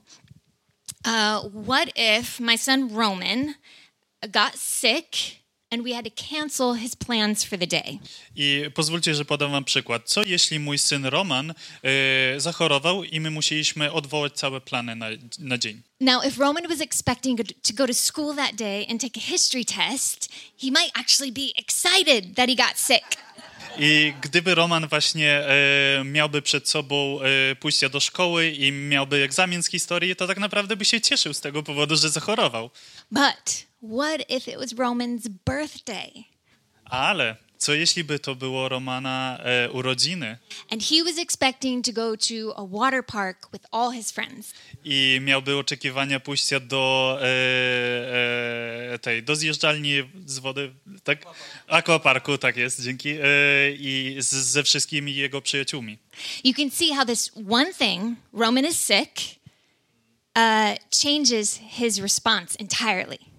Uh, 1.06 1.42
what 1.54 1.92
if 1.96 2.40
my 2.40 2.58
son 2.58 2.90
Roman 2.94 3.56
got 4.32 4.56
sick 4.56 5.42
and 5.72 5.84
we 5.84 5.94
had 5.94 6.06
to 6.06 6.10
cancel 6.10 6.74
his 6.74 6.96
plans 6.96 7.44
for 7.44 7.58
the 7.58 7.68
day? 7.68 8.00
I 8.36 8.72
pozwólcie, 8.74 9.16
że 9.16 9.26
podam 9.26 9.52
Wam 9.52 9.64
przykład. 9.64 10.02
Co 10.06 10.24
jeśli 10.24 10.60
mój 10.60 10.78
syn 10.78 11.06
Roman 11.06 11.54
e, 11.84 12.40
zachorował 12.40 13.04
i 13.04 13.20
my 13.20 13.32
musieliśmy 13.32 13.92
odwołać 13.92 14.34
całe 14.34 14.62
plany 14.62 14.96
na, 14.96 15.08
na 15.40 15.58
dzień? 15.58 15.82
Now, 16.02 16.26
if 16.26 16.42
Roman 16.42 16.68
was 16.68 16.82
expecting 16.82 17.40
to 17.62 17.74
go 17.74 17.88
to 17.88 17.94
school 17.94 18.36
that 18.36 18.56
day 18.56 18.86
and 18.90 19.02
take 19.02 19.18
a 19.18 19.32
history 19.32 19.66
test, 19.66 20.30
he 20.58 20.72
might 20.72 20.92
actually 20.96 21.32
be 21.32 21.52
excited 21.58 22.36
that 22.36 22.50
he 22.50 22.56
got 22.56 22.78
sick. 22.78 23.18
I 23.78 24.14
gdyby 24.22 24.56
Roman 24.56 24.88
właśnie 24.88 25.32
e, 25.32 26.04
miałby 26.04 26.42
przed 26.42 26.70
sobą 26.70 27.20
e, 27.22 27.56
pójście 27.56 27.90
do 27.90 28.00
szkoły 28.00 28.48
i 28.50 28.72
miałby 28.72 29.24
egzamin 29.24 29.64
z 29.64 29.70
historii, 29.70 30.16
to 30.16 30.28
tak 30.28 30.38
naprawdę 30.38 30.76
by 30.76 30.86
się 30.86 31.02
cieszył 31.02 31.34
z 31.34 31.42
tego 31.42 31.64
powodu, 31.64 31.96
że 31.96 32.10
zachorował. 32.10 32.70
But 33.12 33.66
what 33.98 34.30
if 34.30 34.52
it 34.52 34.58
was 34.60 34.74
Roman's 34.74 35.28
birthday? 35.46 36.24
Ale 36.86 37.36
co 37.66 37.74
jeśli 37.74 38.04
by 38.04 38.20
to 38.20 38.36
było 38.36 38.70
Romana 38.70 39.40
e, 39.44 39.72
urodziny 39.72 40.38
And 40.70 40.84
he 40.84 41.04
was 41.04 41.18
expecting 41.18 41.86
to 41.86 41.92
go 41.92 42.18
to 42.18 42.58
a 42.58 42.66
water 42.66 43.06
park 43.06 43.50
with 43.54 43.66
all 43.72 43.92
his 43.92 44.12
friends. 44.12 44.54
i 44.84 45.20
miałby 45.22 45.58
oczekiwania 45.58 46.20
pójścia 46.20 46.60
do 46.60 47.18
e, 47.22 47.26
e, 48.94 49.00
tej, 49.00 49.24
do 49.24 49.36
zjeżdżalni 49.36 49.94
z 50.26 50.40
wody, 50.40 50.74
tak? 51.04 51.20
Aquaparku, 51.68 52.38
tak 52.38 52.58
jest, 52.58 52.82
dzięki. 52.84 53.10
E, 53.10 53.18
I 53.72 54.16
z, 54.20 54.30
ze 54.30 54.64
wszystkimi 54.64 55.16
jego 55.16 55.42
przyjaciółmi. 55.42 55.98
You 56.44 56.54
can 56.54 56.72
see 56.72 56.94
how 56.94 57.06
this 57.06 57.32
one 57.50 57.74
thing, 57.74 58.18
Roman 58.34 58.66
is 58.66 58.80
sick, 58.80 59.12
uh, 60.36 60.76
changes 61.04 61.60
his 61.70 62.00
response 62.00 62.56
entirely. 62.60 63.35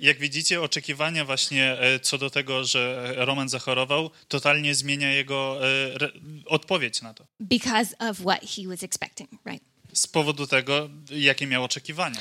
Jak 0.00 0.18
widzicie, 0.18 0.60
oczekiwania 0.62 1.24
właśnie 1.24 1.78
e, 1.80 2.00
co 2.00 2.18
do 2.18 2.30
tego, 2.30 2.64
że 2.64 3.12
Roman 3.16 3.48
zachorował, 3.48 4.10
totalnie 4.28 4.74
zmienia 4.74 5.12
jego 5.12 5.58
e, 5.68 5.94
re, 5.98 6.10
odpowiedź 6.46 7.02
na 7.02 7.14
to. 7.14 7.26
because 7.40 7.94
of 7.98 8.18
what 8.18 8.40
he 8.56 8.62
was 8.68 8.82
expecting, 8.82 9.30
right? 9.46 9.64
Z 9.92 10.06
powodu 10.06 10.46
tego, 10.46 10.90
jakie 11.10 11.46
miał 11.46 11.64
oczekiwania. 11.64 12.20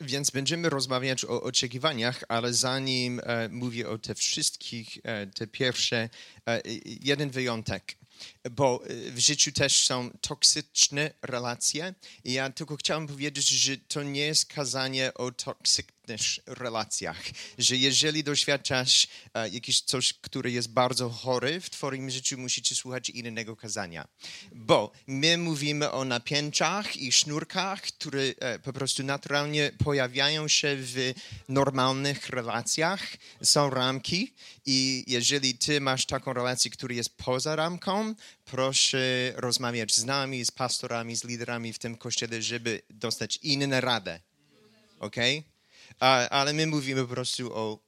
Więc 0.00 0.30
będziemy 0.30 0.70
rozmawiać 0.70 1.24
o 1.24 1.42
oczekiwaniach, 1.42 2.24
ale 2.28 2.54
zanim 2.54 3.20
e, 3.24 3.48
mówię 3.48 3.88
o 3.88 3.98
te 3.98 4.14
wszystkich, 4.14 4.98
e, 5.04 5.26
te 5.26 5.46
pierwsze, 5.46 6.08
e, 6.48 6.62
jeden 6.84 7.30
wyjątek, 7.30 7.96
bo 8.50 8.82
e, 8.84 9.10
w 9.10 9.18
życiu 9.18 9.52
też 9.52 9.86
są 9.86 10.10
toksyczne 10.20 11.10
relacje 11.22 11.94
i 12.24 12.32
ja 12.32 12.50
tylko 12.50 12.76
chciałem 12.76 13.06
powiedzieć, 13.06 13.48
że 13.48 13.76
to 13.76 14.02
nie 14.02 14.20
jest 14.20 14.46
kazanie 14.52 15.14
o 15.14 15.30
toksycznych 15.32 15.97
relacjach, 16.46 17.22
że 17.58 17.76
jeżeli 17.76 18.24
doświadczasz 18.24 19.06
e, 19.34 19.48
jakieś 19.48 19.80
coś, 19.80 20.12
które 20.12 20.50
jest 20.50 20.68
bardzo 20.68 21.10
chory 21.10 21.60
w 21.60 21.70
twoim 21.70 22.10
życiu, 22.10 22.38
musicie 22.38 22.74
słuchać 22.74 23.10
innego 23.10 23.56
kazania, 23.56 24.08
bo 24.52 24.92
my 25.06 25.38
mówimy 25.38 25.90
o 25.90 26.04
napięciach 26.04 26.96
i 26.96 27.12
sznurkach, 27.12 27.82
które 27.82 28.22
e, 28.22 28.58
po 28.58 28.72
prostu 28.72 29.02
naturalnie 29.02 29.70
pojawiają 29.84 30.48
się 30.48 30.76
w 30.78 31.14
normalnych 31.48 32.28
relacjach. 32.28 33.02
Są 33.42 33.70
ramki 33.70 34.34
i 34.66 35.04
jeżeli 35.06 35.58
ty 35.58 35.80
masz 35.80 36.06
taką 36.06 36.32
relację, 36.32 36.70
która 36.70 36.94
jest 36.94 37.16
poza 37.16 37.56
ramką, 37.56 38.14
proszę 38.44 39.32
rozmawiać 39.36 39.94
z 39.94 40.04
nami, 40.04 40.44
z 40.44 40.50
pastorami, 40.50 41.16
z 41.16 41.24
liderami 41.24 41.72
w 41.72 41.78
tym 41.78 41.96
kościele, 41.96 42.42
żeby 42.42 42.82
dostać 42.90 43.38
inne 43.42 43.80
radę. 43.80 44.20
Ok? 45.00 45.16
A, 46.00 46.28
ale 46.28 46.52
my 46.52 46.66
mówimy 46.66 47.02
po 47.02 47.14
prostu 47.14 47.54
o 47.54 47.78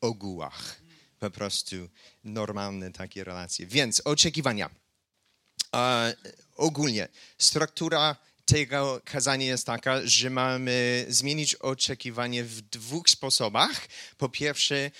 ogółach. 0.00 0.80
Po 1.18 1.30
prostu 1.30 1.76
normalne 2.24 2.92
takie 2.92 3.24
relacje. 3.24 3.66
Więc 3.66 4.02
oczekiwania. 4.04 4.70
E, 5.74 6.14
ogólnie 6.56 7.08
struktura 7.38 8.16
tego 8.44 9.00
kazania 9.04 9.46
jest 9.46 9.66
taka, 9.66 10.00
że 10.04 10.30
mamy 10.30 11.06
zmienić 11.08 11.54
oczekiwanie 11.54 12.44
w 12.44 12.60
dwóch 12.60 13.10
sposobach. 13.10 13.88
Po 14.18 14.28
pierwsze, 14.28 14.90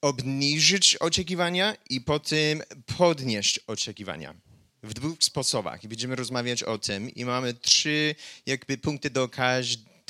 obniżyć 0.00 0.96
oczekiwania 0.96 1.76
i 1.90 2.00
potem 2.00 2.62
podnieść 2.96 3.58
oczekiwania. 3.58 4.34
W 4.82 4.94
dwóch 4.94 5.16
sposobach. 5.20 5.86
Będziemy 5.86 6.16
rozmawiać 6.16 6.62
o 6.62 6.78
tym. 6.78 7.10
I 7.10 7.24
mamy 7.24 7.54
trzy 7.54 8.14
jakby 8.46 8.78
punkty 8.78 9.10
do 9.10 9.28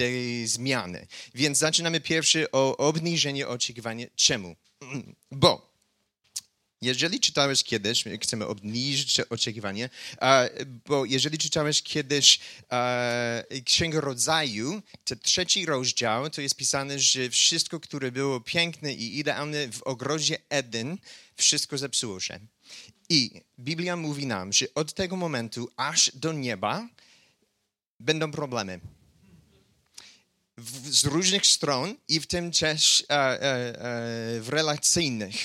każdej 0.01 0.47
zmiany. 0.47 1.07
Więc 1.35 1.59
zaczynamy 1.59 2.01
pierwszy 2.01 2.51
o 2.51 2.77
obniżenie 2.77 3.49
oczekiwania. 3.49 4.07
Czemu? 4.17 4.57
Bo 5.33 5.71
jeżeli 6.83 7.21
czytałeś 7.21 7.65
kiedyś, 7.65 8.05
chcemy 8.23 8.47
obniżyć 8.47 9.21
oczekiwanie, 9.21 9.91
bo 10.87 11.05
jeżeli 11.05 11.39
czytałeś 11.39 11.83
kiedyś 11.83 12.39
Księgę 13.65 14.01
Rodzaju, 14.01 14.83
to 15.05 15.17
trzeci 15.17 15.67
rozdział, 15.67 16.31
to 16.31 16.41
jest 16.41 16.57
pisane, 16.57 16.99
że 16.99 17.31
wszystko, 17.31 17.81
które 17.81 18.13
było 18.13 18.41
piękne 18.41 18.95
i 18.95 19.19
idealne 19.19 19.69
w 19.69 19.83
ogrodzie 19.83 20.39
Eden, 20.49 20.99
wszystko 21.37 21.79
zepsuło 21.79 22.21
się. 22.21 22.41
I 23.09 23.41
Biblia 23.59 23.97
mówi 23.97 24.27
nam, 24.27 24.53
że 24.53 24.67
od 24.75 24.95
tego 24.95 25.17
momentu 25.17 25.71
aż 25.77 26.11
do 26.15 26.33
nieba 26.33 26.89
będą 27.99 28.33
problemy. 28.33 28.81
W, 30.61 30.97
z 30.97 31.05
różnych 31.05 31.47
stron 31.47 31.97
i 32.09 32.21
w 32.21 32.27
tym 32.27 32.53
też 32.53 33.05
e, 33.09 33.15
e, 33.15 33.17
e, 33.17 34.41
w 34.41 34.49
relacyjnych, 34.49 35.37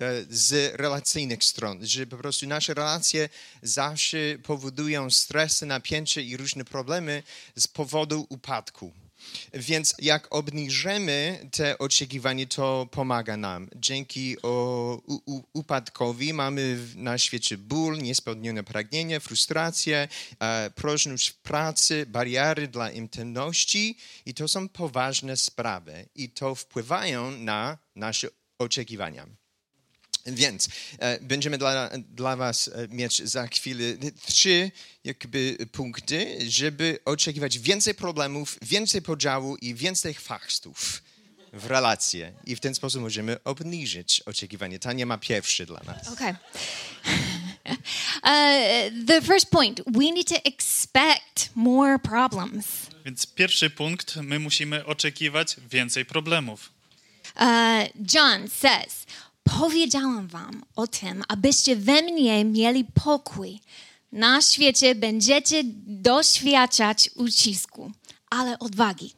e, 0.00 0.24
z 0.30 0.74
relacyjnych 0.80 1.44
stron, 1.44 1.86
że 1.86 2.06
po 2.06 2.16
prostu 2.16 2.46
nasze 2.46 2.74
relacje 2.74 3.28
zawsze 3.62 4.18
powodują 4.42 5.10
stresy, 5.10 5.66
napięcie 5.66 6.22
i 6.22 6.36
różne 6.36 6.64
problemy 6.64 7.22
z 7.56 7.68
powodu 7.68 8.26
upadku. 8.28 8.92
Więc 9.54 9.94
jak 9.98 10.26
obniżymy 10.30 11.48
te 11.52 11.78
oczekiwania, 11.78 12.46
to 12.46 12.88
pomaga 12.90 13.36
nam. 13.36 13.68
Dzięki 13.76 14.42
o, 14.42 15.00
u, 15.06 15.42
upadkowi 15.52 16.32
mamy 16.32 16.78
na 16.96 17.18
świecie 17.18 17.58
ból, 17.58 17.98
niespełnione 17.98 18.64
pragnienie, 18.64 19.20
frustrację, 19.20 20.08
e, 20.40 20.70
próżność 20.70 21.28
w 21.28 21.36
pracy, 21.36 22.06
bariery 22.06 22.68
dla 22.68 22.90
intymności 22.90 23.96
i 24.26 24.34
to 24.34 24.48
są 24.48 24.68
poważne 24.68 25.36
sprawy 25.36 26.08
i 26.14 26.30
to 26.30 26.54
wpływają 26.54 27.30
na 27.30 27.78
nasze 27.96 28.28
oczekiwania. 28.58 29.41
Więc 30.26 30.68
e, 30.98 31.20
będziemy 31.20 31.58
dla, 31.58 31.90
dla 32.14 32.36
Was 32.36 32.68
e, 32.68 32.88
mieć 32.88 33.22
za 33.22 33.46
chwilę 33.46 33.84
trzy 34.26 34.70
jakby 35.04 35.56
punkty, 35.72 36.38
żeby 36.48 36.98
oczekiwać 37.04 37.58
więcej 37.58 37.94
problemów, 37.94 38.58
więcej 38.62 39.02
podziału 39.02 39.56
i 39.56 39.74
więcej 39.74 40.14
chwastów 40.14 41.02
w 41.52 41.66
relacje. 41.66 42.32
I 42.44 42.56
w 42.56 42.60
ten 42.60 42.74
sposób 42.74 43.02
możemy 43.02 43.44
obniżyć 43.44 44.20
oczekiwanie. 44.20 44.78
Tania 44.78 45.06
ma 45.06 45.18
pierwszy 45.18 45.66
dla 45.66 45.80
nas. 45.86 46.08
Okay. 46.08 46.36
Uh, 48.22 49.04
the 49.10 49.22
first 49.22 49.50
point 49.50 49.80
we 49.86 50.12
need 50.12 50.28
to 50.28 50.36
expect 50.44 51.50
more 51.54 51.98
problems. 51.98 52.66
Więc 53.04 53.26
pierwszy 53.26 53.70
punkt, 53.70 54.16
my 54.16 54.38
musimy 54.38 54.86
oczekiwać 54.86 55.56
więcej 55.70 56.04
problemów. 56.04 56.70
Uh, 57.36 57.44
John 58.14 58.48
says, 58.48 59.06
Powiedziałam 59.42 60.28
wam 60.28 60.64
o 60.76 60.86
tym, 60.86 61.22
abyście 61.28 61.76
we 61.76 62.02
mnie 62.02 62.44
mieli 62.44 62.84
pokój. 62.84 63.60
Na 64.12 64.42
świecie 64.42 64.94
będziecie 64.94 65.62
doświadczać 65.86 67.10
ucisku, 67.14 67.92
ale 68.30 68.58
odwagi. 68.58 69.12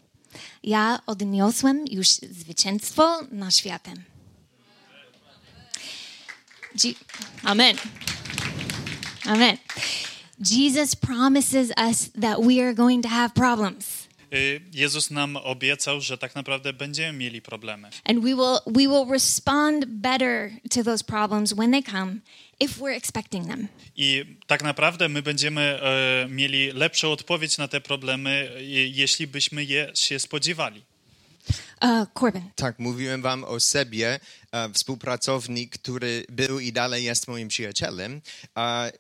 Ja 0.63 1.01
odniosłem 1.07 1.85
już 1.91 2.09
zwycięstwo 2.09 3.21
na 3.31 3.51
światem. 3.51 4.05
Amen. 7.45 7.77
Amen. 9.27 9.59
Jesus 10.39 10.95
promises 10.95 11.73
us 11.77 12.11
that 12.21 12.43
we 12.43 12.61
are 12.61 12.75
going 12.75 13.03
to 13.03 13.09
have 13.09 13.35
problems. 13.35 14.04
Y, 14.35 14.61
Jezus 14.73 15.11
nam 15.11 15.37
obiecał, 15.37 16.01
że 16.01 16.19
tak 16.19 16.35
naprawdę 16.35 16.73
będziemy 16.73 17.19
mieli 17.19 17.43
problemy. 17.43 17.91
And 18.05 18.19
we 18.21 18.35
will 18.35 18.59
we 18.67 18.89
will 18.89 19.11
respond 19.11 19.85
better 19.85 20.51
to 20.71 20.85
those 20.85 21.05
problems 21.05 21.53
when 21.53 21.73
they 21.73 21.83
come 21.83 22.17
if 22.61 22.81
we're 22.81 22.97
expecting 22.97 23.47
them. 23.47 23.69
I 23.97 24.25
tak 24.47 24.63
naprawdę 24.63 25.09
my 25.09 25.23
będziemy 25.23 25.61
e, 25.61 26.27
mieli 26.29 26.73
lepszą 26.73 27.13
odpowiedź 27.13 27.59
na 27.59 27.69
te 27.69 27.81
problemy, 27.81 28.51
e, 28.57 28.63
jeśli 28.89 29.27
byśmy 29.27 29.65
je 29.65 29.91
się 29.95 30.19
spodziewali. 30.19 30.83
Uh, 31.83 32.07
Corbin. 32.15 32.51
Tak, 32.57 32.79
mówiłem 32.79 33.23
wam 33.23 33.45
o 33.45 33.61
sobie, 33.61 34.21
e, 34.53 34.73
współpracownik, 34.73 35.79
który 35.79 36.25
był 36.29 36.61
i 36.61 36.73
dalej 36.73 37.05
jest 37.05 37.29
moim 37.29 37.49
przyjacielem. 37.49 38.21
A, 38.55 38.87
e, 38.87 38.93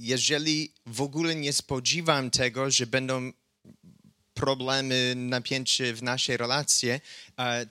jeżeli 0.00 0.72
w 0.86 1.02
ogóle 1.02 1.34
nie 1.34 1.52
spodziewam 1.52 2.30
tego, 2.30 2.70
że 2.70 2.86
będą 2.86 3.32
problemy, 4.38 5.14
napięcie 5.16 5.94
w 5.94 6.02
naszej 6.02 6.36
relacji, 6.36 6.88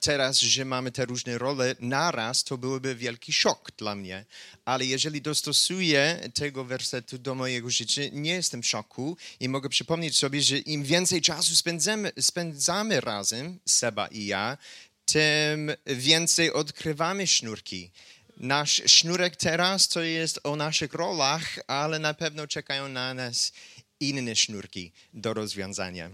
teraz, 0.00 0.38
że 0.38 0.64
mamy 0.64 0.92
te 0.92 1.04
różne 1.04 1.38
role 1.38 1.74
naraz, 1.80 2.44
to 2.44 2.58
byłby 2.58 2.94
wielki 2.94 3.32
szok 3.32 3.70
dla 3.78 3.94
mnie. 3.94 4.24
Ale 4.64 4.84
jeżeli 4.84 5.22
dostosuję 5.22 6.30
tego 6.34 6.64
wersetu 6.64 7.18
do 7.18 7.34
mojego 7.34 7.70
życia, 7.70 8.02
nie 8.12 8.30
jestem 8.30 8.62
w 8.62 8.66
szoku 8.66 9.16
i 9.40 9.48
mogę 9.48 9.68
przypomnieć 9.68 10.18
sobie, 10.18 10.42
że 10.42 10.58
im 10.58 10.84
więcej 10.84 11.20
czasu 11.20 11.56
spędzamy, 11.56 12.12
spędzamy 12.20 13.00
razem, 13.00 13.58
Seba 13.66 14.06
i 14.06 14.26
ja, 14.26 14.58
tym 15.04 15.72
więcej 15.86 16.52
odkrywamy 16.52 17.26
sznurki. 17.26 17.90
Nasz 18.36 18.82
sznurek 18.86 19.36
teraz 19.36 19.88
to 19.88 20.02
jest 20.02 20.40
o 20.44 20.56
naszych 20.56 20.94
rolach, 20.94 21.58
ale 21.66 21.98
na 21.98 22.14
pewno 22.14 22.46
czekają 22.46 22.88
na 22.88 23.14
nas 23.14 23.52
inne 24.00 24.36
sznurki 24.36 24.92
do 25.14 25.34
rozwiązania. 25.34 26.10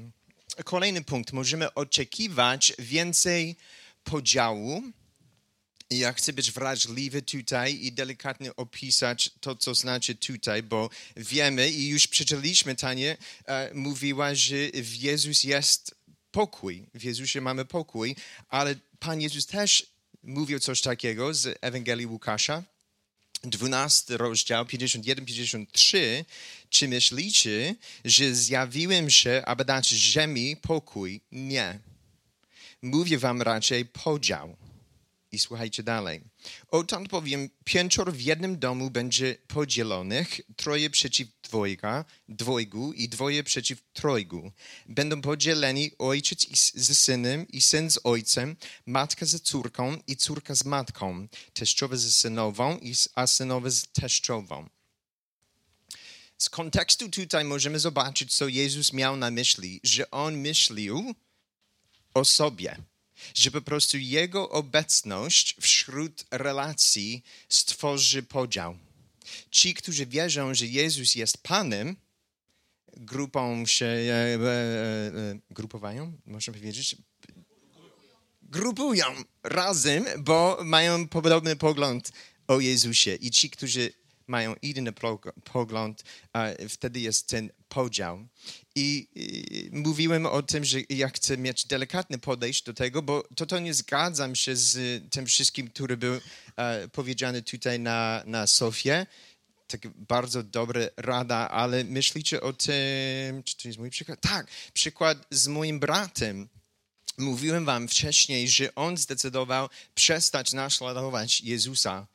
Kolejny 0.64 1.04
punkt. 1.04 1.32
Możemy 1.32 1.74
oczekiwać 1.74 2.72
więcej 2.78 3.56
podziału. 4.04 4.82
Ja 5.90 6.12
chcę 6.12 6.32
być 6.32 6.50
wrażliwy 6.50 7.22
tutaj 7.22 7.84
i 7.84 7.92
delikatnie 7.92 8.56
opisać 8.56 9.30
to, 9.40 9.56
co 9.56 9.74
znaczy 9.74 10.14
tutaj, 10.14 10.62
bo 10.62 10.90
wiemy 11.16 11.70
i 11.70 11.88
już 11.88 12.06
przeczytaliśmy, 12.06 12.74
Tanie, 12.74 13.16
e, 13.44 13.74
mówiła, 13.74 14.34
że 14.34 14.56
w 14.74 14.94
Jezus 14.96 15.44
jest 15.44 15.94
pokój. 16.30 16.86
W 16.94 17.02
Jezusie 17.02 17.40
mamy 17.40 17.64
pokój, 17.64 18.16
ale 18.48 18.74
Pan 18.98 19.20
Jezus 19.20 19.46
też 19.46 19.86
mówił 20.22 20.60
coś 20.60 20.80
takiego 20.80 21.34
z 21.34 21.58
Ewangelii 21.60 22.06
Łukasza. 22.06 22.62
12 23.44 24.16
rozdział 24.16 24.64
51-53. 24.64 26.24
Czy 26.70 26.88
myślicie, 26.88 27.74
że 28.04 28.34
zjawiłem 28.34 29.10
się, 29.10 29.42
aby 29.46 29.64
dać 29.64 29.88
ziemi 29.88 30.56
pokój? 30.56 31.20
Nie. 31.32 31.78
Mówię 32.82 33.18
wam 33.18 33.42
raczej 33.42 33.84
podział. 33.86 34.56
I 35.32 35.38
słuchajcie 35.38 35.82
dalej. 35.82 36.20
Odtąd 36.70 37.08
powiem, 37.08 37.50
pięcioro 37.64 38.12
w 38.12 38.20
jednym 38.20 38.58
domu 38.58 38.90
będzie 38.90 39.36
podzielonych, 39.46 40.40
troje 40.56 40.90
przeciw 40.90 41.28
dwojga, 41.42 42.04
dwojgu 42.28 42.92
i 42.92 43.08
dwoje 43.08 43.44
przeciw 43.44 43.82
trojgu. 43.92 44.52
Będą 44.86 45.22
podzieleni 45.22 45.90
ojciec 45.98 46.46
ze 46.74 46.94
synem 46.94 47.48
i 47.48 47.62
syn 47.62 47.90
z 47.90 47.98
ojcem, 48.04 48.56
matka 48.86 49.26
ze 49.26 49.40
córką 49.40 49.98
i 50.06 50.16
córka 50.16 50.54
z 50.54 50.64
matką, 50.64 51.28
teściowe 51.52 51.98
ze 51.98 52.12
synową, 52.12 52.78
a 53.14 53.26
synowe 53.26 53.70
z 53.70 53.86
teściową. 53.92 54.68
Z 56.38 56.50
kontekstu 56.50 57.08
tutaj 57.08 57.44
możemy 57.44 57.78
zobaczyć, 57.78 58.36
co 58.36 58.48
Jezus 58.48 58.92
miał 58.92 59.16
na 59.16 59.30
myśli, 59.30 59.80
że 59.82 60.10
On 60.10 60.36
myślił 60.36 61.14
o 62.14 62.24
sobie 62.24 62.76
że 63.34 63.50
po 63.50 63.62
prostu 63.62 63.98
Jego 63.98 64.50
obecność 64.50 65.56
wśród 65.60 66.24
relacji 66.30 67.22
stworzy 67.48 68.22
podział. 68.22 68.78
Ci, 69.50 69.74
którzy 69.74 70.06
wierzą, 70.06 70.54
że 70.54 70.66
Jezus 70.66 71.14
jest 71.14 71.38
Panem, 71.38 71.96
grupą 72.96 73.66
się 73.66 73.86
e, 73.86 74.10
e, 74.10 74.38
e, 74.38 75.38
grupowają, 75.50 76.12
można 76.26 76.52
powiedzieć, 76.52 76.96
grupują 78.42 79.04
razem, 79.42 80.04
bo 80.18 80.58
mają 80.64 81.08
podobny 81.08 81.56
pogląd 81.56 82.12
o 82.48 82.60
Jezusie. 82.60 83.14
I 83.14 83.30
ci, 83.30 83.50
którzy 83.50 83.92
mają 84.26 84.54
inny 84.62 84.92
pogląd, 85.52 86.04
wtedy 86.68 87.00
jest 87.00 87.28
ten 87.28 87.50
podział. 87.74 88.28
I, 88.74 89.08
I, 89.14 89.68
mówiłem 89.72 90.26
o 90.26 90.42
tym, 90.42 90.64
że 90.64 90.78
ja 90.88 91.08
chcę 91.08 91.36
mieć 91.36 91.66
delikatne 91.66 92.18
podejście 92.18 92.72
do 92.72 92.74
tego, 92.74 93.02
bo 93.02 93.24
to, 93.36 93.46
to 93.46 93.58
nie 93.58 93.74
zgadzam 93.74 94.34
się 94.34 94.56
z 94.56 95.02
tym 95.10 95.26
wszystkim, 95.26 95.70
który 95.70 95.96
był 95.96 96.20
e, 96.56 96.88
powiedziany 96.88 97.42
tutaj 97.42 97.80
na, 97.80 98.22
na 98.26 98.46
Sofie. 98.46 99.06
Tak 99.66 99.88
bardzo 99.88 100.42
dobra 100.42 100.80
rada, 100.96 101.48
ale 101.50 101.84
myślicie 101.84 102.40
o 102.40 102.52
tym, 102.52 103.42
czy 103.44 103.56
to 103.56 103.68
jest 103.68 103.78
mój 103.78 103.90
przykład? 103.90 104.20
Tak, 104.20 104.46
przykład 104.72 105.18
z 105.30 105.46
moim 105.48 105.80
bratem. 105.80 106.48
Mówiłem 107.18 107.64
wam 107.64 107.88
wcześniej, 107.88 108.48
że 108.48 108.74
on 108.74 108.96
zdecydował 108.96 109.68
przestać 109.94 110.52
naśladować 110.52 111.40
Jezusa. 111.40 112.06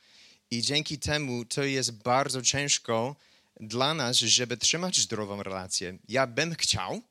I 0.52 0.62
dzięki 0.62 1.00
temu 1.00 1.46
to 1.46 1.64
jest 1.64 1.92
bardzo 1.92 2.42
ciężko 2.42 3.16
dla 3.60 3.94
nas, 3.94 4.18
żeby 4.18 4.58
trzymać 4.58 5.00
zdrową 5.00 5.44
relację. 5.44 5.98
Ja 6.08 6.28
bym 6.28 6.56
chciał, 6.56 7.02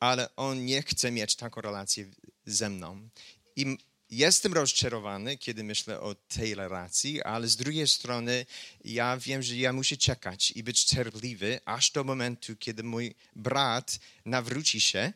ale 0.00 0.36
on 0.36 0.64
nie 0.64 0.82
chce 0.82 1.10
mieć 1.10 1.36
taką 1.36 1.60
relację 1.60 2.06
ze 2.46 2.68
mną. 2.70 3.08
I 3.56 3.78
jestem 4.10 4.52
rozczarowany, 4.52 5.38
kiedy 5.38 5.64
myślę 5.64 6.00
o 6.00 6.14
tej 6.14 6.54
relacji, 6.54 7.22
ale 7.22 7.48
z 7.48 7.56
drugiej 7.56 7.88
strony 7.88 8.46
ja 8.84 9.16
wiem, 9.16 9.42
że 9.42 9.56
ja 9.56 9.72
muszę 9.72 9.96
czekać 9.96 10.50
i 10.50 10.62
być 10.62 10.84
cierpliwy, 10.84 11.60
aż 11.64 11.90
do 11.90 12.04
momentu, 12.04 12.56
kiedy 12.56 12.82
mój 12.82 13.14
brat 13.36 13.98
nawróci 14.24 14.80
się 14.80 15.12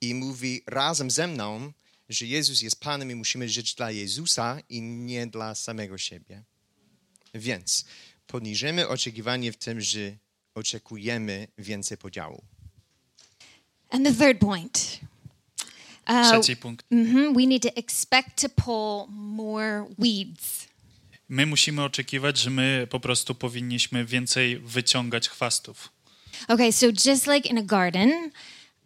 i 0.00 0.14
mówi 0.14 0.62
razem 0.66 1.10
ze 1.10 1.26
mną, 1.26 1.72
że 2.08 2.26
Jezus 2.26 2.62
jest 2.62 2.80
Panem 2.80 3.10
i 3.10 3.14
musimy 3.14 3.48
żyć 3.48 3.74
dla 3.74 3.90
Jezusa 3.90 4.58
i 4.68 4.82
nie 4.82 5.26
dla 5.26 5.54
samego 5.54 5.98
siebie. 5.98 6.42
Więc 7.34 7.84
poniżymy 8.32 8.88
oczekiwanie 8.88 9.52
w 9.52 9.56
tym, 9.56 9.80
że 9.80 9.98
oczekujemy 10.54 11.48
więcej 11.58 11.98
podziału. 11.98 12.42
And 13.90 14.04
the 14.06 14.14
third 14.14 14.38
point 14.40 15.00
Trzeci 16.24 16.56
punkt. 16.56 16.86
mhm, 16.90 17.34
we 17.34 17.46
need 17.46 17.62
to 17.62 17.68
expect 17.76 18.40
to 18.42 18.48
pull 18.48 19.06
more 19.16 19.86
weeds. 19.98 20.68
My 21.28 21.46
musimy 21.46 21.84
oczekiwać, 21.84 22.38
że 22.38 22.50
my 22.50 22.86
po 22.90 23.00
prostu 23.00 23.34
powinniśmy 23.34 24.04
więcej 24.04 24.58
wyciągać 24.58 25.28
chwastów. 25.28 25.88
Okay, 26.48 26.72
so 26.72 26.86
just 27.06 27.26
like 27.26 27.48
in 27.48 27.58
a 27.58 27.62
garden, 27.62 28.30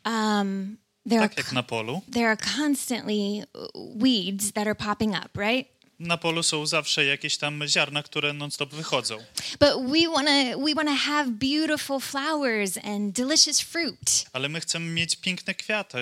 um, 0.04 0.76
there 1.08 1.20
Tak 1.20 1.32
are 1.32 1.42
jak 1.42 1.52
na 1.52 1.62
polu. 1.62 2.02
there 2.12 2.26
are 2.28 2.36
constantly 2.56 3.44
uh, 3.54 4.02
weeds 4.02 4.52
that 4.52 4.66
are 4.66 4.74
popping 4.74 5.14
up, 5.16 5.28
right? 5.40 5.68
Na 6.02 6.16
polu 6.16 6.42
są 6.42 6.66
zawsze 6.66 7.04
jakieś 7.04 7.36
tam 7.36 7.62
ziarna, 7.68 8.02
które 8.02 8.32
non-stop 8.32 8.74
wychodzą. 8.74 9.18
But 9.60 9.90
we 9.92 10.10
want 10.14 10.28
to 10.28 10.60
we 10.60 10.74
want 10.74 10.88
to 10.88 10.94
have 10.94 11.24
beautiful 11.30 12.00
flowers 12.00 12.78
and 12.84 13.16
delicious 13.16 13.60
fruit. 13.60 14.24
Ale 14.32 14.48
my 14.48 14.60
chcemy 14.60 14.90
mieć 14.90 15.16
piękne 15.16 15.54
kwiaty, 15.54 15.98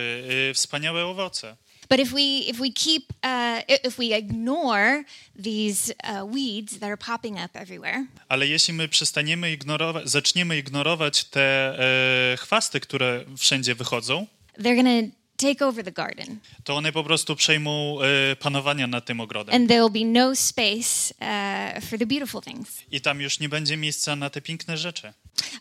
y, 0.50 0.54
wspaniałe 0.54 1.06
owoce. 1.06 1.56
But 1.90 1.98
if 2.00 2.12
we 2.14 2.22
if 2.22 2.58
we 2.60 2.70
keep 2.70 3.02
uh, 3.24 3.60
if 3.84 3.96
we 3.98 4.16
ignore 4.16 5.04
these 5.42 5.92
uh, 6.04 6.24
weeds 6.34 6.78
that 6.78 6.84
are 6.84 6.96
popping 6.96 7.36
up 7.44 7.58
everywhere, 7.60 8.04
Ale 8.28 8.46
jeśli 8.46 8.74
my 8.74 8.88
przestaniemy 8.88 9.52
ignorować, 9.52 10.10
zaczniemy 10.10 10.58
ignorować 10.58 11.24
te 11.24 11.40
e, 11.42 12.36
chwasty, 12.36 12.80
które 12.80 13.24
wszędzie 13.38 13.74
wychodzą, 13.74 14.26
they're 14.58 14.76
gonna 14.76 15.19
take 15.40 15.64
over 15.66 15.84
the 15.84 15.92
garden, 15.92 16.38
to 16.64 16.76
one 16.76 16.92
po 16.92 17.04
prostu 17.04 17.36
przejmą 17.36 17.98
e, 18.02 18.36
panowania 18.36 18.86
nad 18.86 19.04
tym 19.04 19.20
ogrodem. 19.20 19.54
and 19.54 19.68
there 19.68 19.80
will 19.80 20.04
be 20.04 20.20
no 20.20 20.36
space 20.36 21.14
uh, 21.20 21.84
for 21.84 21.98
the 21.98 22.06
beautiful 22.06 22.42
things. 22.42 22.82
I 22.90 23.00
tam 23.00 23.20
już 23.20 23.40
nie 23.40 23.48
będzie 23.48 23.76
miejsca 23.76 24.16
na 24.16 24.30
te 24.30 24.40
piękne 24.40 24.76
rzeczy. 24.78 25.12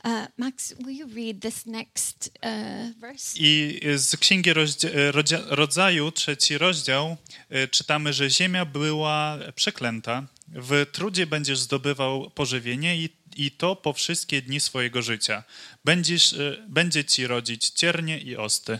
Uh, 0.03 0.11
Max, 0.37 0.73
will 0.85 0.97
you 0.97 1.07
read 1.15 1.41
this 1.41 1.65
next 1.65 2.31
uh, 2.43 2.99
verse? 2.99 3.39
I 3.39 3.79
z 3.95 4.17
Księgi 4.17 4.53
Rodzia- 4.53 5.41
Rodzaju, 5.49 6.11
trzeci 6.11 6.57
rozdział, 6.57 7.17
e, 7.49 7.67
czytamy, 7.67 8.13
że 8.13 8.29
ziemia 8.29 8.65
była 8.65 9.37
przeklęta. 9.55 10.27
W 10.47 10.85
trudzie 10.91 11.27
będziesz 11.27 11.59
zdobywał 11.59 12.29
pożywienie 12.29 12.97
i, 12.97 13.09
i 13.35 13.51
to 13.51 13.75
po 13.75 13.93
wszystkie 13.93 14.41
dni 14.41 14.59
swojego 14.59 15.01
życia. 15.01 15.43
Będziesz, 15.85 16.35
będzie 16.67 17.05
ci 17.05 17.27
rodzić 17.27 17.69
ciernie 17.69 18.19
i 18.19 18.35
osty. 18.37 18.79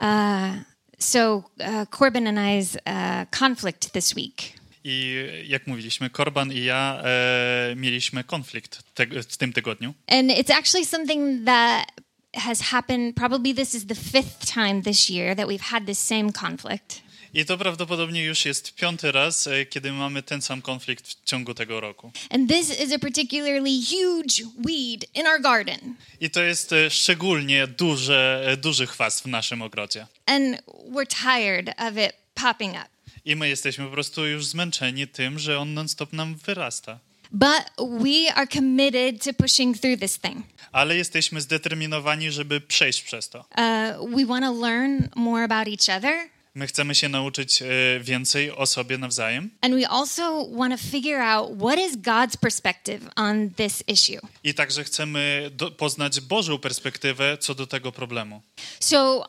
Uh, 0.00 0.62
so 0.98 1.44
uh, 1.60 1.84
Corbin 1.90 2.26
and 2.26 2.38
I's 2.38 2.76
uh, 2.86 3.24
conflict 3.30 3.92
this 3.92 4.14
week. 4.14 4.58
I 4.84 5.16
jak 5.46 5.66
mówiliśmy, 5.66 6.10
Korban 6.10 6.52
i 6.52 6.64
ja 6.64 7.02
e, 7.04 7.74
mieliśmy 7.76 8.24
konflikt 8.24 8.82
te, 8.94 9.06
w 9.06 9.36
tym 9.36 9.52
tygodniu. 9.52 9.94
And 10.06 10.30
it's 10.30 10.50
actually 10.50 10.86
something 10.86 11.44
that 11.44 11.86
has 12.34 12.60
happened. 12.60 13.14
Probably 13.14 13.54
this 13.54 13.74
is 13.74 13.86
the 13.86 13.94
fifth 13.94 14.54
time 14.54 14.82
this 14.82 15.10
year 15.10 15.36
that 15.36 15.48
we've 15.48 15.64
had 15.64 15.86
this 15.86 15.98
same 15.98 16.32
conflict. 16.32 17.02
I 17.34 17.44
to 17.44 17.58
prawdopodobnie 17.58 18.24
już 18.24 18.44
jest 18.44 18.74
piąty 18.74 19.12
raz, 19.12 19.46
e, 19.46 19.66
kiedy 19.66 19.92
mamy 19.92 20.22
ten 20.22 20.42
sam 20.42 20.62
konflikt 20.62 21.08
w 21.08 21.24
ciągu 21.24 21.54
tego 21.54 21.80
roku. 21.80 22.12
And 22.30 22.50
this 22.50 22.80
is 22.80 22.92
a 22.92 22.98
particularly 22.98 23.70
huge 23.70 24.50
weed 24.66 25.04
in 25.14 25.26
our 25.26 25.40
garden. 25.40 25.94
I 26.20 26.30
to 26.30 26.42
jest 26.42 26.72
e, 26.72 26.90
szczególnie 26.90 27.66
duże, 27.66 28.44
e, 28.46 28.56
duży 28.56 28.86
chwast 28.86 29.22
w 29.22 29.26
naszym 29.26 29.62
ogrodzie. 29.62 30.06
And 30.26 30.62
we're 30.92 31.06
tired 31.06 31.68
of 31.68 31.96
it 32.06 32.12
popping 32.34 32.72
up. 32.72 32.88
I 33.24 33.36
my 33.36 33.48
jesteśmy 33.48 33.84
po 33.84 33.90
prostu 33.90 34.26
już 34.26 34.46
zmęczeni 34.46 35.08
tym, 35.08 35.38
że 35.38 35.58
on 35.58 35.74
non-stop 35.74 36.12
nam 36.12 36.34
wyrasta. 36.34 36.98
But 37.32 37.64
we 38.00 38.34
are 38.34 38.46
committed 38.46 39.24
to 39.24 39.32
pushing 39.34 39.78
through 39.78 40.00
this 40.00 40.18
thing. 40.18 40.46
Ale 40.72 40.96
jesteśmy 40.96 41.40
zdeterminowani, 41.40 42.30
żeby 42.30 42.60
przejść 42.60 43.02
przez 43.02 43.28
to. 43.28 43.38
Uh, 43.38 44.10
we 44.16 44.26
want 44.26 44.44
to 44.44 44.52
learn 44.52 45.08
more 45.14 45.44
about 45.44 45.68
each 45.68 45.98
other. 45.98 46.30
My 46.58 46.66
chcemy 46.66 46.94
się 46.94 47.08
nauczyć 47.08 47.62
e, 47.62 47.66
więcej 48.00 48.52
o 48.52 48.66
sobie 48.66 48.98
nawzajem 48.98 49.50
And 49.60 49.74
we 49.74 49.88
also 49.88 50.48
want 50.50 50.80
to 50.80 50.88
figure 50.90 51.22
out 51.22 51.58
what 51.58 51.78
is 51.78 51.96
God's 51.96 52.36
perspective 52.36 53.00
on 53.16 53.50
this 53.50 53.82
issue. 53.86 54.26
i 54.44 54.54
także 54.54 54.84
chcemy 54.84 55.50
do, 55.52 55.70
poznać 55.70 56.20
Bożą 56.20 56.58
perspektywę 56.58 57.38
co 57.38 57.54
do 57.54 57.66
tego 57.66 57.92
problemu. 57.92 58.42
So, 58.80 59.24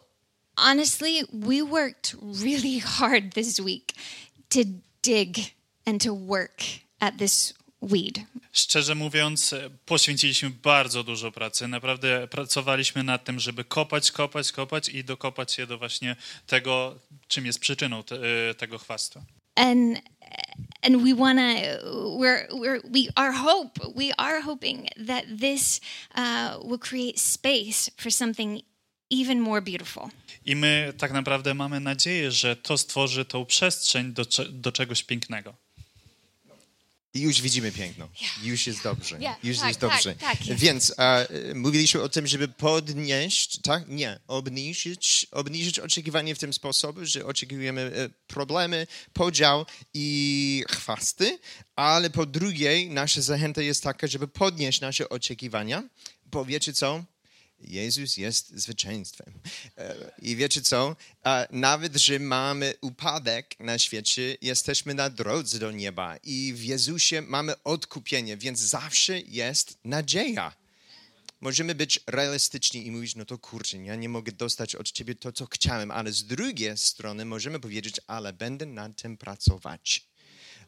honestly, 0.57 1.23
we 1.33 1.63
worked 1.63 2.15
really 2.43 2.79
hard 2.79 3.33
this 3.33 3.59
week 3.59 3.93
to 4.49 4.59
dig 5.03 5.37
and 5.85 6.03
to 6.03 6.15
work 6.15 6.57
at 6.99 7.17
this 7.17 7.53
weed. 7.81 8.19
Szczerze 8.53 8.95
mówiąc, 8.95 9.55
poświęciliśmy 9.85 10.49
bardzo 10.49 11.03
dużo 11.03 11.31
pracy. 11.31 11.67
Naprawdę 11.67 12.27
pracowaliśmy 12.27 13.03
nad 13.03 13.23
tym, 13.23 13.39
żeby 13.39 13.63
kopać, 13.63 14.11
kopać, 14.11 14.51
kopać 14.51 14.89
i 14.89 15.03
dokopać 15.03 15.53
się 15.53 15.67
do 15.67 15.77
właśnie 15.77 16.15
tego, 16.47 16.99
czym 17.27 17.45
jest 17.45 17.59
przyczyną 17.59 18.03
te, 18.03 18.15
e, 18.49 18.53
tego 18.53 18.77
chwastu. 18.77 19.21
And 19.55 19.99
and 20.81 21.03
we 21.03 21.13
want 21.13 21.39
to 21.39 22.15
we're 22.19 22.47
we're 22.51 22.81
we 22.83 23.07
our 23.15 23.33
hope 23.33 23.79
we 23.95 24.11
are 24.17 24.41
hoping 24.41 24.87
that 25.07 25.25
this 25.39 25.81
uh, 26.15 26.57
will 26.63 26.79
create 26.79 27.19
space 27.19 27.91
for 27.97 28.11
something 28.11 28.61
even 29.09 29.39
more 29.39 29.61
beautiful. 29.61 30.09
I 30.45 30.55
my 30.55 30.93
tak 30.97 31.11
naprawdę 31.11 31.53
mamy 31.53 31.79
nadzieję, 31.79 32.31
że 32.31 32.55
to 32.55 32.77
stworzy 32.77 33.25
tą 33.25 33.45
przestrzeń 33.45 34.13
do, 34.13 34.25
do 34.49 34.71
czegoś 34.71 35.03
pięknego. 35.03 35.53
I 37.13 37.21
już 37.21 37.41
widzimy 37.41 37.71
piękno. 37.71 38.09
Już 38.43 38.67
jest 38.67 38.83
dobrze. 38.83 39.19
Już 39.43 39.57
tak, 39.57 39.67
jest 39.67 39.79
tak, 39.79 39.91
dobrze. 39.91 40.15
tak 40.15 40.47
jest. 40.47 40.61
Więc 40.61 40.93
e, 40.97 41.27
mówiliśmy 41.55 42.01
o 42.01 42.09
tym, 42.09 42.27
żeby 42.27 42.47
podnieść, 42.47 43.61
tak? 43.61 43.87
Nie, 43.87 44.19
obniżyć, 44.27 45.27
obniżyć 45.31 45.79
oczekiwanie 45.79 46.35
w 46.35 46.39
ten 46.39 46.53
sposób, 46.53 46.99
że 47.01 47.25
oczekujemy 47.25 47.81
e, 47.81 48.09
problemy, 48.27 48.87
podział 49.13 49.65
i 49.93 50.63
chwasty, 50.69 51.39
ale 51.75 52.09
po 52.09 52.25
drugie 52.25 52.89
nasza 52.89 53.21
zachęta 53.21 53.61
jest 53.61 53.83
taka, 53.83 54.07
żeby 54.07 54.27
podnieść 54.27 54.81
nasze 54.81 55.09
oczekiwania, 55.09 55.83
bo 56.25 56.45
wiecie 56.45 56.73
co? 56.73 57.03
Jezus 57.61 58.17
jest 58.17 58.59
zwycięstwem. 58.59 59.33
E, 59.77 60.11
I 60.21 60.35
wiecie 60.35 60.61
co? 60.61 60.95
Nawet, 61.51 61.95
że 61.95 62.19
mamy 62.19 62.73
upadek 62.81 63.59
na 63.59 63.77
świecie, 63.77 64.37
jesteśmy 64.41 64.93
na 64.93 65.09
drodze 65.09 65.59
do 65.59 65.71
nieba 65.71 66.17
i 66.23 66.53
w 66.53 66.63
Jezusie 66.63 67.21
mamy 67.21 67.63
odkupienie, 67.63 68.37
więc 68.37 68.59
zawsze 68.59 69.19
jest 69.19 69.77
nadzieja. 69.83 70.55
Możemy 71.41 71.75
być 71.75 71.99
realistyczni 72.07 72.87
i 72.87 72.91
mówić, 72.91 73.15
no 73.15 73.25
to 73.25 73.37
kurczę, 73.37 73.77
ja 73.77 73.95
nie 73.95 74.09
mogę 74.09 74.31
dostać 74.31 74.75
od 74.75 74.91
ciebie 74.91 75.15
to, 75.15 75.31
co 75.31 75.45
chciałem, 75.45 75.91
ale 75.91 76.11
z 76.11 76.25
drugiej 76.25 76.77
strony 76.77 77.25
możemy 77.25 77.59
powiedzieć, 77.59 77.95
ale 78.07 78.33
będę 78.33 78.65
nad 78.65 79.01
tym 79.01 79.17
pracować 79.17 80.08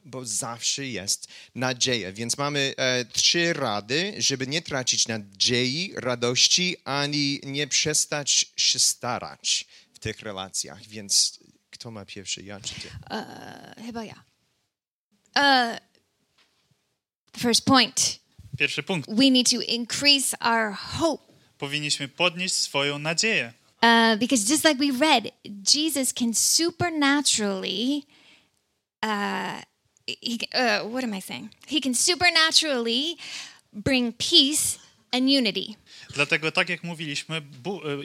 bo 0.06 0.26
zawsze 0.26 0.88
jest 0.88 1.28
nadzieja. 1.56 2.14
Więc 2.14 2.38
mamy 2.38 2.74
e, 2.78 3.06
trzy 3.06 3.54
rady, 3.54 4.14
żeby 4.18 4.48
nie 4.48 4.62
tracić 4.62 5.08
nadziei, 5.08 5.94
radości, 5.96 6.78
ani 6.84 7.40
nie 7.44 7.68
przestać 7.68 8.46
się 8.58 8.80
starać 8.80 9.66
w 9.94 10.00
tych 10.00 10.20
relacjach. 10.20 10.88
Więc 10.88 11.40
kto 11.70 11.92
ma 11.92 12.06
pierwszy, 12.06 12.44
ja 12.44 12.60
czy 12.60 12.76
ty? 12.76 12.88
Uh, 13.10 13.86
chyba 13.86 14.04
ja. 14.04 14.24
Uh, 15.36 15.78
the 17.32 17.40
first 17.40 17.66
point 17.66 18.20
Pierwszy 18.58 18.84
punkt. 18.84 19.10
we 19.10 19.30
need 19.32 19.50
to 19.50 19.62
increase 19.62 20.38
our 20.40 20.74
hope. 20.74 21.24
Powinniśmy 21.58 22.08
podnieść 22.08 22.56
swoją 22.56 23.00
nadzieję. 23.00 23.54
Uh, 23.84 24.20
because 24.20 24.44
just 24.50 24.64
like 24.64 24.78
we 24.78 24.92
read, 25.00 25.32
Jesus 25.44 26.14
can 26.14 26.34
supernaturally, 26.34 28.04
uh, 29.04 29.62
he, 30.24 30.38
uh, 30.84 30.92
what 30.92 31.04
am 31.04 31.14
I 31.14 31.22
saying? 31.22 31.50
He 31.68 31.82
can 31.82 31.96
supernaturally 31.96 33.18
bring 33.74 34.14
peace 34.18 34.80
and 35.12 35.24
unity. 35.30 35.76
Dlatego, 36.14 36.52
tak 36.52 36.70
jak 36.70 36.84
mówiliśmy, 36.84 37.36
e, 37.38 37.42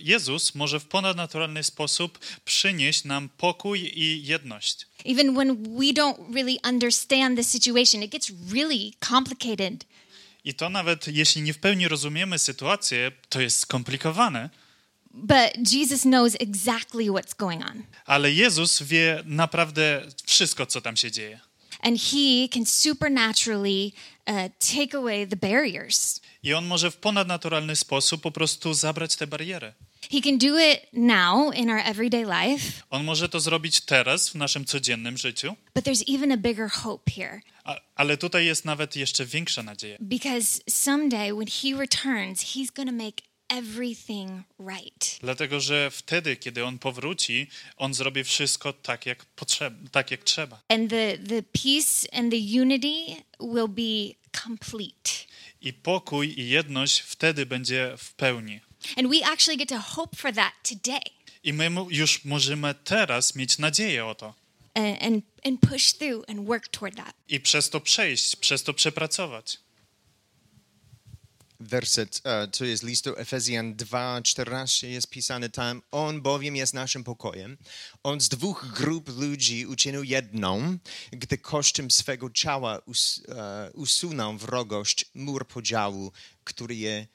Jezus 0.02 0.54
może 0.54 0.80
w 0.80 0.84
ponadnaturalny 0.84 1.62
sposób 1.64 2.18
przynieść 2.44 3.04
nam 3.04 3.28
pokój 3.28 3.92
i 3.94 4.24
jedność. 4.24 4.86
Even 5.04 5.34
when 5.34 5.76
we 5.78 5.92
don't 5.92 6.34
really 6.34 6.56
understand 6.68 7.38
the 7.38 7.44
situation, 7.44 8.02
it 8.02 8.10
gets 8.12 8.32
really 8.54 8.90
complicated. 9.08 9.84
I 10.44 10.54
to 10.54 10.70
nawet 10.70 11.08
jeśli 11.08 11.42
nie 11.42 11.52
w 11.54 11.58
pełni 11.58 11.88
rozumiemy 11.88 12.38
sytuację, 12.38 13.12
to 13.28 13.40
jest 13.40 13.58
skomplikowane, 13.58 14.50
But 15.18 15.72
Jesus 15.72 16.02
knows 16.02 16.34
exactly 16.40 17.04
what's 17.04 17.36
going 17.36 17.62
on. 17.70 17.82
ale 18.06 18.32
Jezus 18.32 18.82
wie 18.82 19.22
naprawdę 19.24 20.06
wszystko, 20.26 20.66
co 20.66 20.80
tam 20.80 20.96
się 20.96 21.10
dzieje. 21.10 21.40
And 21.86 21.98
he 22.12 22.48
can 22.48 22.66
supernaturally 22.66 23.92
uh, 24.26 24.34
take 24.58 24.96
away 24.98 25.26
the 25.26 25.36
barriers. 25.36 26.20
I 26.42 26.54
on 26.54 26.66
może 26.66 26.90
w 26.90 26.96
ponadnaturalny 26.96 27.76
sposób 27.76 28.22
po 28.22 28.30
prostu 28.30 28.74
zabrać 28.74 29.16
te 29.16 29.26
bariery. 29.26 29.72
He 30.10 30.20
can 30.20 30.38
do 30.38 30.58
it 30.58 30.80
now 30.92 31.54
in 31.54 31.70
our 31.70 31.80
everyday 31.84 32.24
life, 32.24 32.72
On 32.90 33.04
może 33.04 33.28
to 33.28 33.40
zrobić 33.40 33.80
teraz 33.80 34.28
w 34.28 34.34
naszym 34.34 34.64
codziennym 34.64 35.18
życiu, 35.18 35.56
but 35.74 35.84
there's 35.84 36.14
even 36.14 36.32
a 36.32 36.36
bigger 36.36 36.70
hope 36.70 37.10
here. 37.12 37.40
a, 37.64 37.76
ale 37.94 38.16
tutaj 38.16 38.46
jest 38.46 38.64
nawet 38.64 38.96
jeszcze 38.96 39.26
większa 39.26 39.62
nadzieja. 39.62 39.96
Because 40.00 40.60
someday 40.70 41.32
when 41.32 41.46
he 41.46 41.78
returns, 41.80 42.42
he's 42.42 42.70
going 42.74 42.88
to 42.88 43.04
make 43.04 43.22
everything 43.48 44.42
right. 44.58 45.18
Dlatego, 45.20 45.60
że 45.60 45.90
wtedy, 45.90 46.36
kiedy 46.36 46.64
on 46.64 46.78
powróci, 46.78 47.46
on 47.76 47.94
zrobi 47.94 48.24
wszystko 48.24 48.72
tak, 48.72 49.06
jak, 49.06 49.26
potrzeb- 49.36 49.88
tak, 49.92 50.10
jak 50.10 50.24
trzeba. 50.24 50.60
And 50.68 50.90
the, 50.90 51.18
the 51.18 51.42
peace 51.42 52.08
and 52.12 52.30
the 52.32 52.60
unity 52.62 53.16
will 53.40 53.68
be 53.68 54.14
complete. 54.44 55.10
I 55.60 55.72
pokój 55.72 56.40
i 56.40 56.48
jedność 56.48 57.00
wtedy 57.00 57.46
będzie 57.46 57.94
w 57.98 58.14
pełni. 58.14 58.60
And 58.96 59.08
we 59.10 59.26
actually 59.26 59.56
get 59.56 59.68
to 59.68 59.78
hope 59.80 60.16
for 60.16 60.34
that 60.34 60.52
today 60.68 61.00
I 61.44 61.52
my 61.52 61.70
już 61.90 62.24
możemy 62.24 62.74
teraz 62.74 63.34
mieć 63.34 63.58
nadzieję 63.58 64.06
o 64.06 64.14
to. 64.14 64.34
and, 64.74 65.02
and, 65.02 65.24
and 65.44 65.60
push 65.60 65.92
through 65.92 66.30
and 66.30 66.46
work 66.46 66.68
toward 66.68 66.96
that. 66.96 67.14
I 67.28 67.40
przez 67.40 67.70
to 67.70 67.80
przejść, 67.80 68.36
przez 68.36 68.62
to 68.62 68.74
przepracować. 68.74 69.58
Werset, 71.60 72.20
e, 72.24 72.48
to 72.48 72.64
jest 72.64 72.82
listu 72.82 73.18
Efezjan 73.18 73.74
2:14 73.74 74.88
jest 74.88 75.10
pisane 75.10 75.48
tam, 75.48 75.82
on 75.90 76.22
bowiem 76.22 76.56
jest 76.56 76.74
naszym 76.74 77.04
pokojem. 77.04 77.58
On 78.02 78.20
z 78.20 78.28
dwóch 78.28 78.66
grup 78.72 79.08
ludzi 79.08 79.66
uczynił 79.66 80.04
jedną, 80.04 80.78
gdy 81.10 81.38
kosztem 81.38 81.90
swego 81.90 82.30
ciała 82.30 82.78
us, 82.78 83.22
e, 83.28 83.70
usunął 83.72 84.38
wrogość, 84.38 85.06
mur 85.14 85.46
podziału, 85.46 86.12
który 86.44 86.76
je 86.76 87.06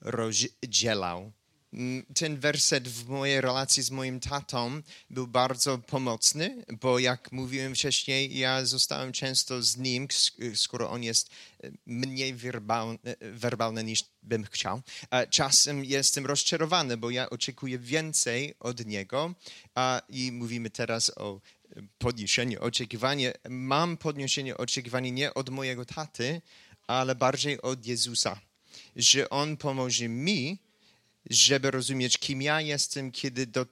rozdzielał. 0.00 1.32
Mm, 1.76 2.04
Ten 2.14 2.40
werset 2.40 2.88
w 2.88 3.08
mojej 3.08 3.40
relacji 3.40 3.82
z 3.82 3.90
moim 3.90 4.20
tatą 4.20 4.82
był 5.10 5.26
bardzo 5.26 5.78
pomocny, 5.78 6.64
bo 6.80 6.98
jak 6.98 7.32
mówiłem 7.32 7.74
wcześniej, 7.74 8.38
ja 8.38 8.64
zostałem 8.64 9.12
często 9.12 9.62
z 9.62 9.76
nim, 9.76 10.06
sk- 10.08 10.54
skoro 10.56 10.90
on 10.90 11.02
jest 11.02 11.30
e, 11.64 11.70
mniej 11.86 12.34
werbalny, 12.34 12.98
werbalny 13.20 13.84
niż 13.84 14.04
bym 14.22 14.44
chciał. 14.44 14.82
Czasem 15.30 15.84
jestem 15.84 16.26
rozczarowany, 16.26 16.96
bo 16.96 17.10
ja 17.10 17.30
oczekuję 17.30 17.78
więcej 17.78 18.54
od 18.60 18.86
niego 18.86 19.34
i 20.08 20.32
mówimy 20.32 20.70
teraz 20.70 21.10
o 21.16 21.40
e, 21.76 21.82
podniesieniu 21.98 22.62
oczekiwania. 22.62 23.32
Mam 23.48 23.96
podniesienie 23.96 24.56
oczekiwania 24.56 25.10
nie 25.10 25.34
od 25.34 25.48
mojego 25.50 25.84
taty, 25.84 26.40
ale 26.86 27.14
bardziej 27.14 27.62
od 27.62 27.86
Jezusa, 27.86 28.40
że 28.96 29.30
On 29.30 29.56
pomoże 29.56 30.08
mi, 30.08 30.65
żeby 31.30 31.70
rozumieć, 31.70 32.18
kim 32.18 32.42
ja 32.42 32.60
jestem, 32.60 33.12
kiedy 33.12 33.46
do, 33.46 33.62
e, 33.62 33.66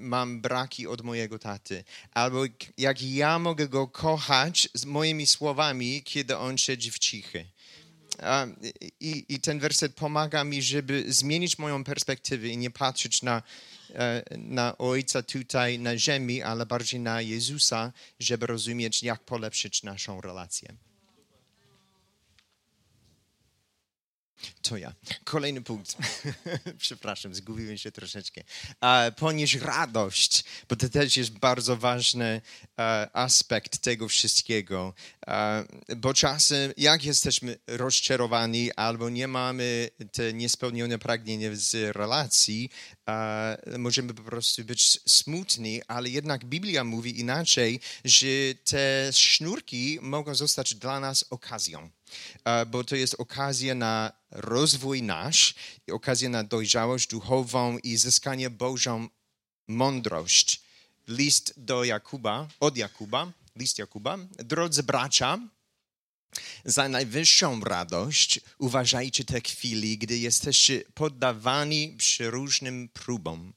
mam 0.00 0.40
braki 0.40 0.86
od 0.86 1.02
mojego 1.02 1.38
taty. 1.38 1.84
Albo 2.10 2.44
jak 2.78 3.02
ja 3.02 3.38
mogę 3.38 3.68
go 3.68 3.88
kochać 3.88 4.68
z 4.74 4.84
moimi 4.84 5.26
słowami, 5.26 6.02
kiedy 6.02 6.36
on 6.36 6.58
siedzi 6.58 6.90
w 6.90 6.98
cichy. 6.98 7.44
I, 9.00 9.24
I 9.28 9.40
ten 9.40 9.58
werset 9.58 9.94
pomaga 9.94 10.44
mi, 10.44 10.62
żeby 10.62 11.04
zmienić 11.08 11.58
moją 11.58 11.84
perspektywę 11.84 12.48
i 12.48 12.56
nie 12.56 12.70
patrzeć 12.70 13.22
na, 13.22 13.42
e, 13.94 14.22
na 14.38 14.78
Ojca 14.78 15.22
tutaj 15.22 15.78
na 15.78 15.98
ziemi, 15.98 16.42
ale 16.42 16.66
bardziej 16.66 17.00
na 17.00 17.20
Jezusa, 17.20 17.92
żeby 18.18 18.46
rozumieć, 18.46 19.02
jak 19.02 19.24
polepszyć 19.24 19.82
naszą 19.82 20.20
relację. 20.20 20.74
To 24.62 24.76
ja. 24.76 24.92
Kolejny 25.24 25.62
punkt. 25.62 25.96
Przepraszam, 26.78 27.34
zgubiłem 27.34 27.78
się 27.78 27.92
troszeczkę. 27.92 28.42
Ponieść 29.16 29.54
radość, 29.54 30.44
bo 30.68 30.76
to 30.76 30.88
też 30.88 31.16
jest 31.16 31.30
bardzo 31.30 31.76
ważny 31.76 32.40
e, 32.78 33.08
aspekt 33.12 33.78
tego 33.78 34.08
wszystkiego. 34.08 34.94
E, 35.26 35.64
bo 35.96 36.14
czasem, 36.14 36.72
jak 36.76 37.04
jesteśmy 37.04 37.58
rozczarowani 37.66 38.72
albo 38.72 39.10
nie 39.10 39.28
mamy 39.28 39.90
te 40.12 40.32
niespełnione 40.32 40.98
pragnienia 40.98 41.50
z 41.52 41.96
relacji, 41.96 42.70
e, 43.08 43.78
możemy 43.78 44.14
po 44.14 44.22
prostu 44.22 44.64
być 44.64 45.00
smutni, 45.06 45.82
ale 45.88 46.08
jednak 46.08 46.44
Biblia 46.44 46.84
mówi 46.84 47.20
inaczej, 47.20 47.80
że 48.04 48.26
te 48.64 49.10
sznurki 49.12 49.98
mogą 50.02 50.34
zostać 50.34 50.74
dla 50.74 51.00
nas 51.00 51.24
okazją 51.30 51.90
bo 52.66 52.84
to 52.84 52.96
jest 52.96 53.14
okazja 53.18 53.74
na 53.74 54.12
rozwój 54.30 55.02
nasz, 55.02 55.54
okazja 55.92 56.28
na 56.28 56.44
dojrzałość 56.44 57.08
duchową 57.08 57.78
i 57.78 57.96
zyskanie 57.96 58.50
Bożą 58.50 59.08
mądrość. 59.68 60.62
List 61.08 61.54
do 61.56 61.84
Jakuba, 61.84 62.48
od 62.60 62.76
Jakuba, 62.76 63.32
list 63.56 63.78
Jakuba. 63.78 64.18
Drodzy 64.38 64.82
bracia, 64.82 65.38
za 66.64 66.88
najwyższą 66.88 67.60
radość 67.60 68.40
uważajcie 68.58 69.24
te 69.24 69.40
chwili, 69.40 69.98
gdy 69.98 70.18
jesteście 70.18 70.82
poddawani 70.94 71.94
przeróżnym 71.98 72.88
próbom. 72.88 73.52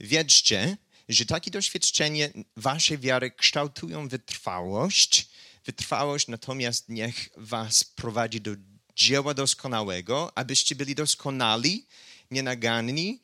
Wiedzcie, 0.00 0.76
że 1.08 1.26
takie 1.26 1.50
doświadczenie 1.50 2.32
waszej 2.56 2.98
wiary 2.98 3.30
kształtują 3.30 4.08
wytrwałość. 4.08 5.28
Wytrwałość 5.66 6.28
natomiast 6.28 6.88
niech 6.88 7.28
was 7.36 7.84
prowadzi 7.84 8.40
do 8.40 8.50
dzieła 8.96 9.34
doskonałego, 9.34 10.32
abyście 10.38 10.74
byli 10.74 10.94
doskonali, 10.94 11.86
nienaganni 12.30 13.20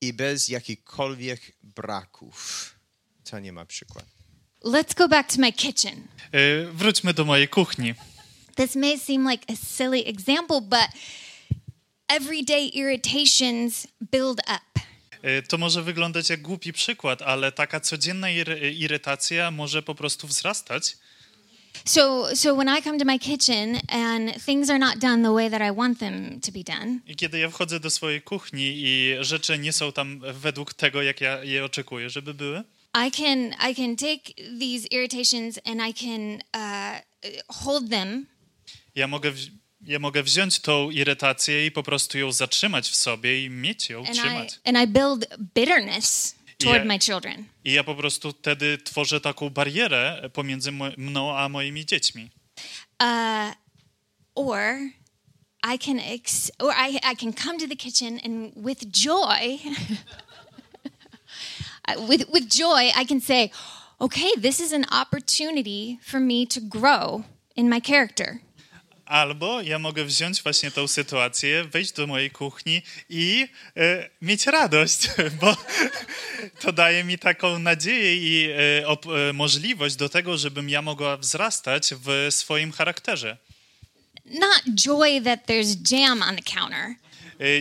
i 0.00 0.12
bez 0.12 0.48
jakichkolwiek 0.48 1.52
braków. 1.62 2.74
To 3.30 3.38
nie 3.40 3.52
ma 3.52 3.64
przykładu. 3.66 4.08
Let's 4.64 4.94
go 4.94 5.08
back 5.08 5.32
to 5.34 5.40
my 5.40 5.52
kitchen. 5.52 6.06
E, 6.32 6.66
Wróćmy 6.72 7.14
do 7.14 7.24
mojej 7.24 7.48
kuchni. 7.48 7.94
This 8.56 8.76
may 8.76 8.98
seem 9.00 9.30
like 9.30 9.44
a 9.52 9.56
silly 9.76 10.06
example, 10.06 10.60
but 10.60 10.88
everyday 12.08 12.68
irritations 12.68 13.86
build 14.12 14.38
up. 14.40 14.82
E, 15.22 15.42
To 15.42 15.58
może 15.58 15.82
wyglądać 15.82 16.30
jak 16.30 16.42
głupi 16.42 16.72
przykład, 16.72 17.22
ale 17.22 17.52
taka 17.52 17.80
codzienna 17.80 18.28
ir- 18.30 18.72
irytacja 18.74 19.50
może 19.50 19.82
po 19.82 19.94
prostu 19.94 20.26
wzrastać. 20.26 20.96
So, 21.84 22.26
so 22.34 22.54
when 22.54 22.68
I 22.78 22.82
come 22.82 22.98
to 22.98 23.04
my 23.04 23.18
kitchen 23.18 23.80
and 23.88 24.44
things 24.44 24.70
are 24.70 24.78
not 24.78 24.98
done 24.98 25.22
the 25.22 25.32
way 25.32 25.50
that 25.50 25.62
I 25.62 25.70
want 25.70 25.98
them 25.98 26.40
to 26.40 26.52
be 26.52 26.62
done, 26.62 27.00
I 27.06 27.16
kiedy 27.16 27.38
ja 27.38 27.50
wchodzę 27.50 27.80
do 27.80 27.90
swojej 27.90 28.22
kuchni 28.22 28.72
i 28.76 29.16
rzeczy 29.20 29.58
nie 29.58 29.72
są 29.72 29.92
tam 29.92 30.20
według 30.34 30.74
tego, 30.74 31.02
jak 31.02 31.20
ja 31.20 31.44
je 31.44 31.64
oczekuję, 31.64 32.10
żeby 32.10 32.34
były, 32.34 32.62
I 33.08 33.10
can 33.10 33.54
I 33.70 33.74
can 33.74 33.96
take 33.96 34.34
these 34.60 34.86
irritations 34.90 35.58
and 35.64 35.80
I 35.80 35.94
can 35.94 36.42
uh, 36.54 37.00
hold 37.48 37.90
them. 37.90 38.26
Ja 38.94 39.06
mogę, 39.08 39.32
ja 39.86 39.98
mogę 39.98 40.22
wziąć 40.22 40.60
tą 40.60 40.90
irytację 40.90 41.66
i 41.66 41.70
po 41.70 41.82
prostu 41.82 42.18
ją 42.18 42.32
zatrzymać 42.32 42.88
w 42.88 42.94
sobie 42.96 43.44
i 43.44 43.50
mieć 43.50 43.90
ją, 43.90 43.98
and 43.98 44.08
I 44.08 44.12
trzymać. 44.12 44.58
and 44.64 44.78
I 44.78 44.86
build 44.86 45.26
bitterness 45.54 46.34
toward 46.64 46.86
my 46.86 46.98
children. 46.98 47.44
I 47.64 47.72
ja 47.72 47.84
po 47.84 47.94
prostu 47.94 48.32
wtedy 48.32 48.78
tworzę 48.78 49.20
taką 49.20 49.50
barierę 49.50 50.30
pomiędzy 50.32 50.72
mną 50.96 51.36
a 51.36 51.48
moimi 51.48 51.86
dziećmi. 51.86 52.30
Uh, 53.00 53.54
or 54.34 54.78
I 55.74 55.78
can 55.78 55.98
ex- 55.98 56.50
or 56.58 56.72
I, 56.72 56.98
I 57.12 57.16
can 57.16 57.32
come 57.32 57.58
to 57.58 57.68
the 57.68 57.76
kitchen 57.76 58.20
and 58.24 58.52
with 58.56 58.84
joy 58.90 59.58
with 62.08 62.28
with 62.32 62.46
joy 62.48 62.90
I 62.96 63.04
can 63.04 63.20
say, 63.20 63.50
"Okay, 63.98 64.30
this 64.40 64.60
is 64.60 64.72
an 64.72 64.84
opportunity 64.90 65.98
for 66.02 66.20
me 66.20 66.46
to 66.46 66.60
grow 66.60 67.24
in 67.56 67.68
my 67.68 67.80
character." 67.80 68.40
Albo 69.12 69.62
ja 69.62 69.78
mogę 69.78 70.04
wziąć 70.04 70.42
właśnie 70.42 70.70
tą 70.70 70.88
sytuację, 70.88 71.64
wejść 71.64 71.92
do 71.92 72.06
mojej 72.06 72.30
kuchni 72.30 72.82
i 73.08 73.48
e, 73.76 74.08
mieć 74.22 74.46
radość, 74.46 75.08
bo 75.40 75.56
to 76.60 76.72
daje 76.72 77.04
mi 77.04 77.18
taką 77.18 77.58
nadzieję 77.58 78.16
i 78.16 78.50
e, 78.50 78.86
op- 78.86 79.28
e, 79.28 79.32
możliwość 79.32 79.96
do 79.96 80.08
tego, 80.08 80.36
żebym 80.38 80.68
ja 80.68 80.82
mogła 80.82 81.16
wzrastać 81.16 81.94
w 81.94 82.26
swoim 82.30 82.72
charakterze. 82.72 83.36
Not 84.24 84.62
joy 84.74 85.20
that 85.24 85.46
there's 85.46 85.76
jam 85.90 86.22
on 86.22 86.36
the 86.36 86.42
counter, 86.42 86.94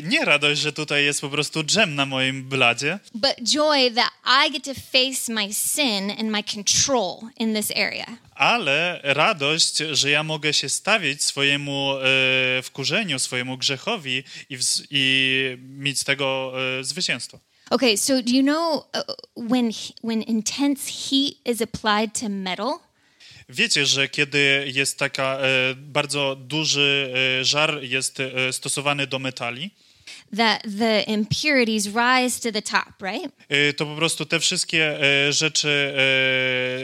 nie 0.04 0.26
radość, 0.26 0.62
że 0.62 0.74
tutaj 0.74 1.06
jest 1.06 1.22
po 1.22 1.30
prostu 1.30 1.64
dżem 1.64 1.96
na 1.96 2.06
moim 2.06 2.44
bladzie, 2.44 3.00
but 3.14 3.34
joy 3.44 3.92
that 3.92 4.10
I 4.48 4.52
get 4.52 4.64
to 4.64 4.74
face 4.74 5.34
my 5.34 5.54
sin 5.54 6.12
and 6.12 6.24
my 6.32 6.44
control 6.44 7.18
in 7.40 7.56
this 7.56 7.72
area. 7.72 8.06
ale 8.36 9.00
radość, 9.04 9.78
że 9.92 10.10
ja 10.10 10.24
mogę 10.24 10.54
się 10.54 10.70
stawić 10.70 11.24
swojemu 11.24 11.94
e, 11.98 12.62
wkurzeniu, 12.62 13.20
swojemu 13.20 13.58
grzechowi 13.58 14.24
i, 14.50 14.58
wz- 14.58 14.84
i 14.92 15.58
mieć 15.62 16.00
z 16.00 16.04
tego 16.04 16.54
e, 16.80 16.84
zwycięstwo. 16.84 17.40
Okay, 17.70 17.98
so 17.98 18.22
do 18.22 18.32
you 18.32 18.44
know 18.44 18.86
uh, 18.94 19.16
when 19.50 19.72
when 20.04 20.22
intense 20.22 20.92
heat 20.92 21.34
is 21.46 21.62
applied 21.62 22.20
to 22.20 22.30
metal, 22.30 22.80
Wiecie, 23.54 23.86
że 23.86 24.10
kiedy 24.10 24.64
jest 24.74 25.00
taka 25.00 25.38
e, 25.38 25.76
bardzo 25.76 26.36
duży 26.36 27.14
e, 27.40 27.46
żar 27.46 27.84
jest 27.84 28.20
e, 28.20 28.54
stosowany 28.54 29.08
do 29.08 29.20
metali, 29.20 29.72
that 30.38 30.62
the 30.80 31.04
impurities 31.08 31.88
rise 31.88 32.40
to 32.40 32.52
the 32.52 32.62
top, 32.62 33.02
right? 33.02 33.32
e, 33.50 33.74
to 33.74 33.86
po 33.86 33.96
prostu 33.96 34.26
te 34.26 34.40
wszystkie 34.40 35.02
e, 35.28 35.34
rzeczy, 35.34 35.94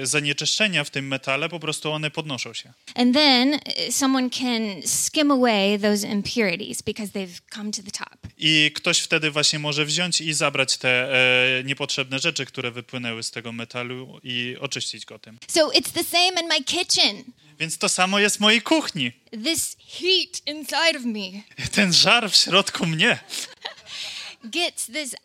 e, 0.01 0.05
zanieczyszczenia 0.05 0.83
w 0.83 0.89
tym 0.89 1.07
metale, 1.07 1.49
po 1.49 1.59
prostu 1.59 1.91
one 1.91 2.11
podnoszą 2.11 2.53
się. 2.53 2.73
And 2.95 3.13
then 3.13 3.59
someone 3.91 4.29
can 4.29 4.81
skim 4.85 5.31
away 5.31 5.79
those 5.79 6.07
impurities 6.07 6.81
because 6.81 7.11
they've 7.11 7.41
come 7.55 7.71
to 7.71 7.83
the 7.83 7.91
top. 7.91 8.17
I 8.37 8.71
ktoś 8.75 8.99
wtedy 8.99 9.31
właśnie 9.31 9.59
może 9.59 9.85
wziąć 9.85 10.21
i 10.21 10.33
zabrać 10.33 10.77
te 10.77 11.13
e, 11.59 11.63
niepotrzebne 11.63 12.19
rzeczy, 12.19 12.45
które 12.45 12.71
wypłynęły 12.71 13.23
z 13.23 13.31
tego 13.31 13.51
metalu 13.51 14.19
i 14.23 14.55
oczyścić 14.59 15.05
go 15.05 15.19
tym. 15.19 15.37
So 15.47 15.69
it's 15.69 15.91
the 15.93 16.03
same 16.03 16.41
in 16.41 16.47
my 16.47 16.63
kitchen. 16.63 17.23
Więc 17.59 17.77
to 17.77 17.89
samo 17.89 18.19
jest 18.19 18.37
w 18.37 18.39
mojej 18.39 18.61
kuchni. 18.61 19.11
This 19.43 19.75
heat 19.79 20.41
inside 20.47 20.97
of 20.99 21.05
me 21.05 21.41
Ten 21.71 21.93
żar 21.93 22.31
w 22.31 22.35
środku 22.35 22.85
mnie. 22.85 23.19
gets 24.43 24.85
this 24.85 25.15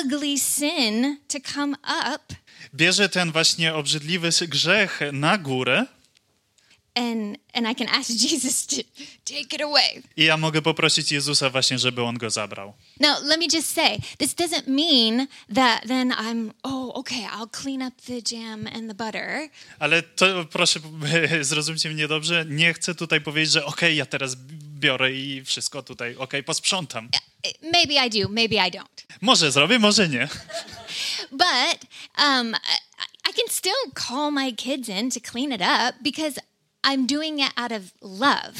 ugly 0.00 0.38
sin 0.38 1.16
to 1.28 1.38
come 1.54 1.76
up, 2.14 2.34
bierze 2.74 3.08
ten 3.08 3.32
właśnie 3.32 3.74
obrzydliwy 3.74 4.30
grzech 4.48 5.00
na 5.12 5.38
górę 5.38 5.86
and 6.94 7.38
and 7.54 7.66
I 7.66 7.74
can 7.74 7.88
ask 7.88 8.10
Jesus 8.30 8.66
to 8.66 8.76
take 9.24 9.54
it 9.54 9.60
away. 9.62 10.02
i 10.16 10.24
ja 10.24 10.36
mogę 10.36 10.62
poprosić 10.62 11.12
Jezusa 11.12 11.50
właśnie, 11.50 11.78
żeby 11.78 12.02
On 12.02 12.18
go 12.18 12.30
zabrał. 12.30 12.72
Now, 13.00 13.22
let 13.22 13.40
me 13.40 13.46
just 13.52 13.74
say, 13.74 13.98
this 14.18 14.34
doesn't 14.34 14.66
mean 14.66 15.26
that 15.54 15.88
then 15.88 16.12
I'm, 16.12 16.52
oh, 16.62 16.94
okay, 16.94 17.26
I'll 17.26 17.62
clean 17.62 17.82
up 17.82 17.94
the 18.06 18.36
jam 18.36 18.66
and 18.66 18.88
the 18.88 18.94
butter. 18.94 19.48
Ale 19.78 20.02
to 20.02 20.44
proszę, 20.44 20.80
zrozumcie 21.40 21.90
mnie 21.90 22.08
dobrze, 22.08 22.44
nie 22.48 22.74
chcę 22.74 22.94
tutaj 22.94 23.20
powiedzieć, 23.20 23.52
że 23.52 23.64
okej, 23.64 23.96
ja 23.96 24.06
teraz 24.06 24.36
biorę 24.80 25.12
i 25.12 25.44
wszystko 25.44 25.82
tutaj, 25.82 26.16
okej, 26.16 26.44
posprzątam. 26.44 27.08
Maybe 27.62 28.06
I 28.06 28.10
do, 28.10 28.28
maybe 28.28 28.54
I 28.54 28.70
don't. 28.70 29.04
Może 29.20 29.52
zrobię, 29.52 29.78
może 29.78 30.08
nie. 30.08 30.28
But 31.30 31.78
um, 32.18 32.56
I 33.30 33.32
can 33.32 33.48
still 33.48 33.92
call 33.94 34.30
my 34.30 34.52
kids 34.52 34.88
in 34.88 35.10
to 35.10 35.20
clean 35.20 35.52
it 35.52 35.60
up 35.60 36.02
because 36.02 36.40
I'm 36.86 37.06
doing 37.06 37.40
it 37.40 37.50
out 37.56 37.72
of 37.72 37.82
love. 38.02 38.52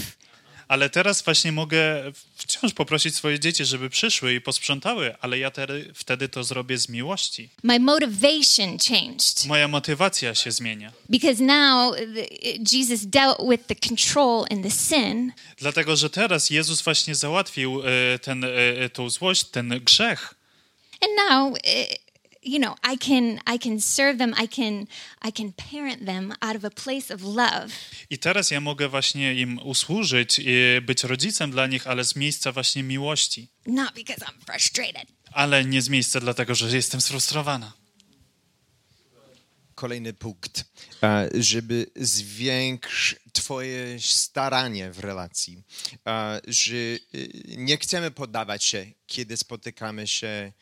Ale 0.69 0.91
teraz 0.91 1.23
właśnie 1.23 1.53
mogę 1.53 2.13
wciąż 2.37 2.73
poprosić 2.73 3.17
swoje 3.17 3.41
dzieci, 3.41 3.65
żeby 3.65 3.91
przyszły 3.91 4.35
i 4.35 4.41
posprzątały, 4.41 5.17
ale 5.21 5.39
ja 5.39 5.51
tedy, 5.51 5.91
wtedy 5.95 6.29
to 6.29 6.45
zrobię 6.45 6.79
z 6.79 6.89
miłości. 6.89 7.49
My 7.63 7.81
motivation 7.81 8.79
changed 8.89 9.47
Moja 9.47 9.69
motywacja 9.69 10.35
się 10.35 10.51
zmienia. 10.53 10.93
because 11.11 11.43
now 11.43 11.95
the, 11.97 12.77
Jesus 12.77 13.07
dealt 13.07 13.39
with 13.51 13.67
the 13.67 13.75
control 13.89 14.45
and 14.51 14.63
the 14.63 14.71
sin, 14.71 15.33
Dlatego, 15.59 15.97
że 15.97 16.11
teraz 16.11 16.51
Jezus 16.51 16.83
właśnie 16.83 17.15
załatwił 17.15 17.83
e, 18.15 18.19
ten, 18.19 18.45
e, 18.45 18.89
tą 18.89 19.11
złość, 19.11 19.45
ten 19.45 19.69
grzech. 19.85 20.35
and 21.01 21.31
now. 21.31 21.59
You 22.45 22.59
know, 22.59 22.75
I 22.93 22.99
can 22.99 23.41
I 23.55 23.59
can 23.59 23.81
serve 23.81 24.19
them. 24.19 24.35
I 24.45 24.49
can 24.49 24.87
I 25.29 25.33
can 25.33 25.53
parent 25.53 26.07
them 26.07 26.33
out 26.41 26.57
of 26.57 26.65
a 26.65 26.71
place 26.71 27.15
of 27.15 27.23
love. 27.23 27.69
I 28.11 28.19
teraz 28.19 28.51
ja 28.51 28.61
mogę 28.61 28.89
właśnie 28.89 29.35
im 29.35 29.59
usłużyć 29.59 30.39
i 30.39 30.81
być 30.83 31.05
rodzicem 31.05 31.51
dla 31.51 31.67
nich, 31.67 31.87
ale 31.87 32.05
z 32.05 32.17
miejsca 32.17 32.53
właśnie 32.53 32.83
miłości. 32.83 33.49
Not 33.67 33.95
because 33.95 34.25
I'm 34.25 34.45
frustrated. 34.47 35.09
Ale 35.33 35.65
nie 35.65 35.83
z 35.83 35.89
miejsca 35.89 36.21
dlatego, 36.21 36.55
że 36.55 36.77
jestem 36.77 37.01
sfrustrowana. 37.01 37.73
Kolejny 39.75 40.13
punkt, 40.13 40.65
e, 41.03 41.29
żeby 41.35 41.87
zwiększyć 41.97 43.23
Twoje 43.33 44.01
staranie 44.01 44.91
w 44.91 44.99
relacji, 44.99 45.63
E, 46.07 46.41
że 46.47 46.77
e, 46.77 46.99
nie 47.57 47.77
chcemy 47.77 48.11
poddawać 48.11 48.65
się, 48.65 48.87
kiedy 49.07 49.37
spotykamy 49.37 50.07
się 50.07 50.53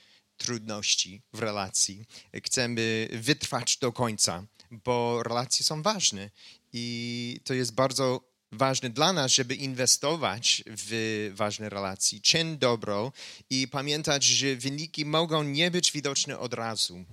trudności 0.41 1.23
w 1.33 1.39
relacji. 1.39 2.05
Chcemy 2.45 3.09
wytrwać 3.13 3.77
do 3.77 3.93
końca, 3.93 4.47
bo 4.71 5.23
relacje 5.23 5.65
są 5.65 5.83
ważne 5.83 6.31
i 6.73 7.41
to 7.45 7.55
jest 7.55 7.73
bardzo 7.75 8.31
ważne 8.53 8.91
dla 8.91 9.13
nas, 9.13 9.33
żeby 9.33 9.55
inwestować 9.55 10.65
w 10.67 11.31
ważne 11.35 11.69
relacje, 11.69 12.21
czyn 12.21 12.59
dobro 12.59 13.13
i 13.51 13.69
pamiętać, 13.69 14.25
że 14.25 14.57
wyniki 14.57 15.05
mogą 15.05 15.43
nie 15.43 15.71
być 15.71 15.93
widoczne 15.93 16.39
od 16.39 16.55
razu 16.55 17.05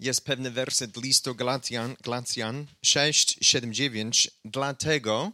jest 0.00 0.24
pewny 0.24 0.50
werset 0.50 0.96
listu 0.96 1.34
Galatian, 1.34 1.96
Galatian 2.02 2.66
6, 2.82 3.38
7, 3.40 3.74
9. 3.74 4.30
Dlatego, 4.44 5.32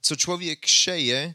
co 0.00 0.16
człowiek 0.16 0.66
sieje, 0.66 1.34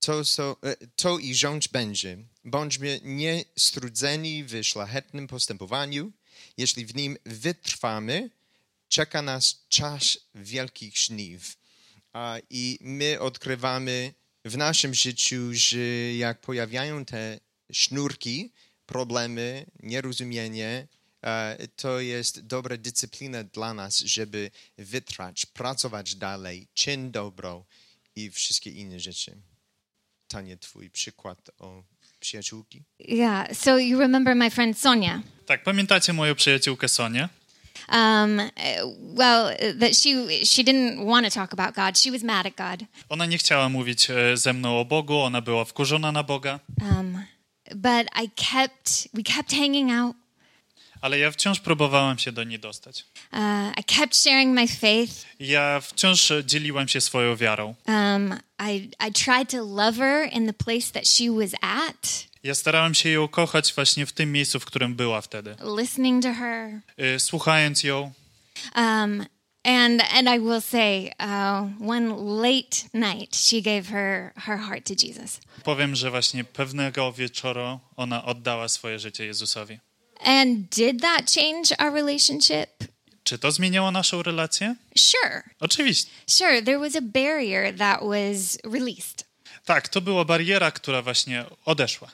to, 0.00 0.22
e, 0.62 0.76
to 0.96 1.18
i 1.18 1.34
rządź 1.34 1.68
będzie. 1.68 2.18
Bądźmy 2.44 3.00
niestrudzeni 3.02 4.44
w 4.44 4.64
szlachetnym 4.64 5.26
postępowaniu. 5.26 6.12
Jeśli 6.56 6.86
w 6.86 6.94
nim 6.94 7.16
wytrwamy, 7.24 8.30
czeka 8.88 9.22
nas 9.22 9.64
czas 9.68 10.18
wielkich 10.34 10.98
żniw. 10.98 11.56
I 12.50 12.78
my 12.80 13.20
odkrywamy 13.20 14.14
w 14.44 14.56
naszym 14.56 14.94
życiu, 14.94 15.48
że 15.52 15.78
jak 16.16 16.40
pojawiają 16.40 17.04
te 17.04 17.40
sznurki, 17.72 18.52
problemy, 18.86 19.66
nierozumienie, 19.82 20.88
e, 21.22 21.68
to 21.76 22.00
jest 22.00 22.40
dobra 22.40 22.76
dyscyplina 22.76 23.44
dla 23.44 23.74
nas, 23.74 23.98
żeby 23.98 24.50
wytrwać, 24.78 25.46
pracować 25.46 26.14
dalej, 26.14 26.68
czyn 26.74 27.10
dobro 27.10 27.66
i 28.16 28.30
wszystkie 28.30 28.70
inne 28.70 29.00
rzeczy. 29.00 29.36
Tanie, 30.28 30.56
twój 30.56 30.90
przykład 30.90 31.50
o 31.58 31.82
przyjaciółki? 32.20 32.82
Yeah. 32.98 33.56
So 33.56 33.78
you 33.78 33.98
remember 33.98 34.36
my 34.36 34.50
friend 34.50 34.78
Sonia? 34.78 35.22
Tak, 35.46 35.62
pamiętacie 35.62 36.12
moją 36.12 36.34
przyjaciółkę 36.34 36.88
Sonię? 36.88 37.28
Um, 37.92 38.40
well, 39.16 39.56
that 39.80 39.96
she 39.96 40.10
she 40.44 40.62
didn't 40.64 41.06
want 41.06 41.26
to 41.26 41.40
talk 41.40 41.52
about 41.52 41.74
God. 41.74 41.98
She 41.98 42.10
was 42.10 42.22
mad 42.22 42.46
at 42.46 42.56
God. 42.56 42.88
Ona 43.08 43.26
nie 43.26 43.38
chciała 43.38 43.68
mówić 43.68 44.10
e, 44.10 44.36
ze 44.36 44.52
mną 44.52 44.80
o 44.80 44.84
Bogu, 44.84 45.18
ona 45.18 45.40
była 45.40 45.64
wkurzona 45.64 46.12
na 46.12 46.22
Boga, 46.22 46.60
Um, 46.82 47.24
but 47.74 48.06
I 48.24 48.30
kept 48.30 49.08
we 49.14 49.22
kept 49.22 49.52
hanging 49.52 49.90
out. 49.92 50.16
Ale 51.00 51.18
ja 51.18 51.30
wciąż 51.30 51.60
próbowałem 51.60 52.18
się 52.18 52.32
do 52.32 52.44
niej 52.44 52.58
dostać. 52.58 53.04
Uh, 53.32 53.38
I 53.80 53.84
kept 53.84 54.16
sharing 54.16 54.54
my 54.54 54.68
faith. 54.68 55.12
Ja 55.40 55.80
wciąż 55.80 56.32
dzieliłem 56.44 56.88
się 56.88 57.00
swoją 57.00 57.36
wiarą. 57.36 57.74
Um, 57.88 58.34
I 58.70 58.90
I 59.08 59.12
tried 59.12 59.50
to 59.50 59.56
love 59.64 59.96
her 59.98 60.28
in 60.32 60.46
the 60.46 60.52
place 60.52 60.92
that 60.92 61.08
she 61.08 61.24
was 61.30 61.50
at, 61.60 62.26
Ja 62.42 62.54
starałem 62.54 62.94
się 62.94 63.08
ją 63.08 63.28
kochać 63.28 63.74
właśnie 63.74 64.06
w 64.06 64.12
tym 64.12 64.32
miejscu, 64.32 64.60
w 64.60 64.64
którym 64.64 64.94
była 64.94 65.20
wtedy. 65.20 65.56
listening 65.78 66.22
to 66.22 66.34
her. 66.34 66.80
E, 66.96 67.18
Słuchając 67.20 67.84
ją, 67.84 68.12
Um, 68.76 69.26
and 69.64 70.02
and 70.14 70.28
I 70.28 70.40
will 70.40 70.60
say, 70.62 71.10
uh, 71.20 71.88
one 71.90 72.08
late 72.42 72.76
night, 72.94 73.36
she 73.36 73.60
gave 73.62 73.82
her 73.88 74.32
her 74.36 74.58
heart 74.58 74.86
to 74.86 74.94
Jesus, 75.06 75.40
powiem, 75.64 75.96
że 75.96 76.10
właśnie 76.10 76.44
pewnego 76.44 77.12
wieczoru 77.12 77.80
ona 77.96 78.24
oddała 78.24 78.68
swoje 78.68 78.98
życie 78.98 79.26
Jezusowi. 79.26 79.78
And 80.20 80.68
did 80.70 81.00
that 81.00 81.30
change 81.34 81.72
our 81.78 81.92
relationship? 81.92 82.66
Czy 83.24 83.38
to 83.38 83.52
zmieniało 83.52 83.90
naszą 83.90 84.22
relację? 84.22 84.74
Sure, 84.98 85.42
Oczywiście. 85.60 86.10
sure. 86.26 86.62
There 86.62 86.78
was 86.78 86.96
a 86.96 87.00
barrier 87.00 87.76
that 87.78 88.00
was 88.02 88.58
released, 88.64 89.24
Tak, 89.64 89.88
to 89.88 90.00
była 90.00 90.24
bariera, 90.24 90.70
która 90.70 91.02
właśnie 91.02 91.44
odeszła. 91.64 92.10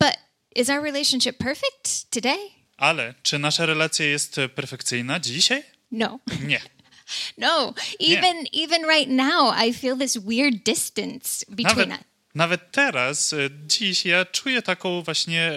but 0.00 0.12
is 0.56 0.70
our 0.70 0.82
relationship 0.82 1.36
perfect 1.38 2.10
today? 2.10 2.38
Ale 2.76 3.14
czy 3.22 3.38
nasza 3.38 3.66
relacja 3.66 4.06
jest 4.06 4.36
perfekcyjna 4.54 5.20
dzisiaj? 5.20 5.62
No, 5.92 6.18
Nie. 6.46 6.60
no. 7.38 7.74
Even 8.00 8.36
even 8.52 8.82
right 8.88 9.08
now, 9.10 9.54
I 9.68 9.72
feel 9.74 9.98
this 9.98 10.16
weird 10.16 10.62
distance 10.64 11.44
between 11.48 11.88
Nawet, 11.88 12.00
us. 12.00 12.06
Nawet 12.34 12.72
teraz, 12.72 13.32
e, 13.32 13.36
dziś, 13.66 14.04
ja 14.04 14.24
czuję 14.24 14.62
taką 14.62 15.02
właśnie 15.02 15.42
e, 15.42 15.56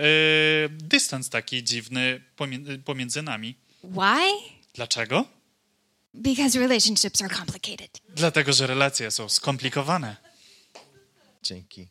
dystans 0.70 1.30
taki 1.30 1.64
dziwny 1.64 2.24
pomiędzy, 2.36 2.80
pomiędzy 2.80 3.22
nami. 3.22 3.56
Why? 3.84 4.52
Dlaczego? 4.74 5.26
Because 6.14 6.60
relationships 6.60 7.22
are 7.22 7.36
complicated. 7.36 8.02
Dlatego, 8.10 8.54
że 8.54 8.68
relacje 8.68 9.12
są 9.12 9.30
skomplikowane. 9.30 10.16
Dzięki. 11.44 11.88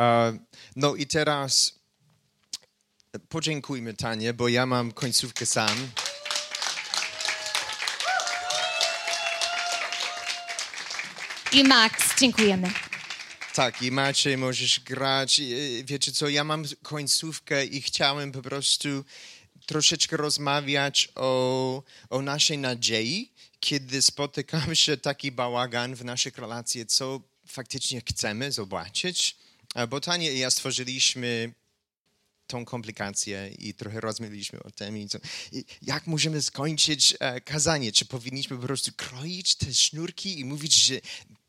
E, 0.00 0.38
no 0.76 0.94
i 0.94 1.06
teraz 1.06 1.78
podziękujmy 3.28 3.94
Tanie, 3.94 4.34
bo 4.34 4.48
ja 4.48 4.66
mam 4.66 4.92
końcówkę 4.92 5.46
sam. 5.46 5.76
I 11.52 11.64
Max, 11.64 12.20
dziękujemy. 12.20 12.91
Tak, 13.54 13.82
i 13.82 13.90
Maciej 13.90 14.36
możesz 14.36 14.80
grać. 14.80 15.38
I, 15.38 15.54
Wiecie 15.84 16.12
co, 16.12 16.28
ja 16.28 16.44
mam 16.44 16.64
końcówkę 16.82 17.64
i 17.64 17.82
chciałem 17.82 18.32
po 18.32 18.42
prostu 18.42 19.04
troszeczkę 19.66 20.16
rozmawiać 20.16 21.08
o, 21.14 21.82
o 22.10 22.22
naszej 22.22 22.58
nadziei, 22.58 23.32
kiedy 23.60 24.02
spotykamy 24.02 24.76
się 24.84 24.96
taki 24.96 25.32
bałagan 25.32 25.94
w 25.94 26.04
naszych 26.04 26.38
relacjach, 26.38 26.86
co 26.86 27.20
faktycznie 27.46 28.02
chcemy 28.08 28.52
zobaczyć. 28.52 29.36
Bo 29.88 30.00
Tanie 30.00 30.32
i 30.32 30.38
ja 30.38 30.50
stworzyliśmy 30.50 31.52
tą 32.46 32.64
komplikację 32.64 33.50
i 33.58 33.74
trochę 33.74 34.00
rozmawialiśmy 34.00 34.62
o 34.62 34.70
tym, 34.70 34.98
i 34.98 35.08
co, 35.08 35.18
i 35.52 35.64
jak 35.82 36.06
możemy 36.06 36.42
skończyć 36.42 37.14
e, 37.20 37.40
kazanie. 37.40 37.92
Czy 37.92 38.04
powinniśmy 38.04 38.56
po 38.56 38.62
prostu 38.62 38.92
kroić 38.96 39.54
te 39.54 39.74
sznurki 39.74 40.40
i 40.40 40.44
mówić, 40.44 40.74
że 40.74 40.94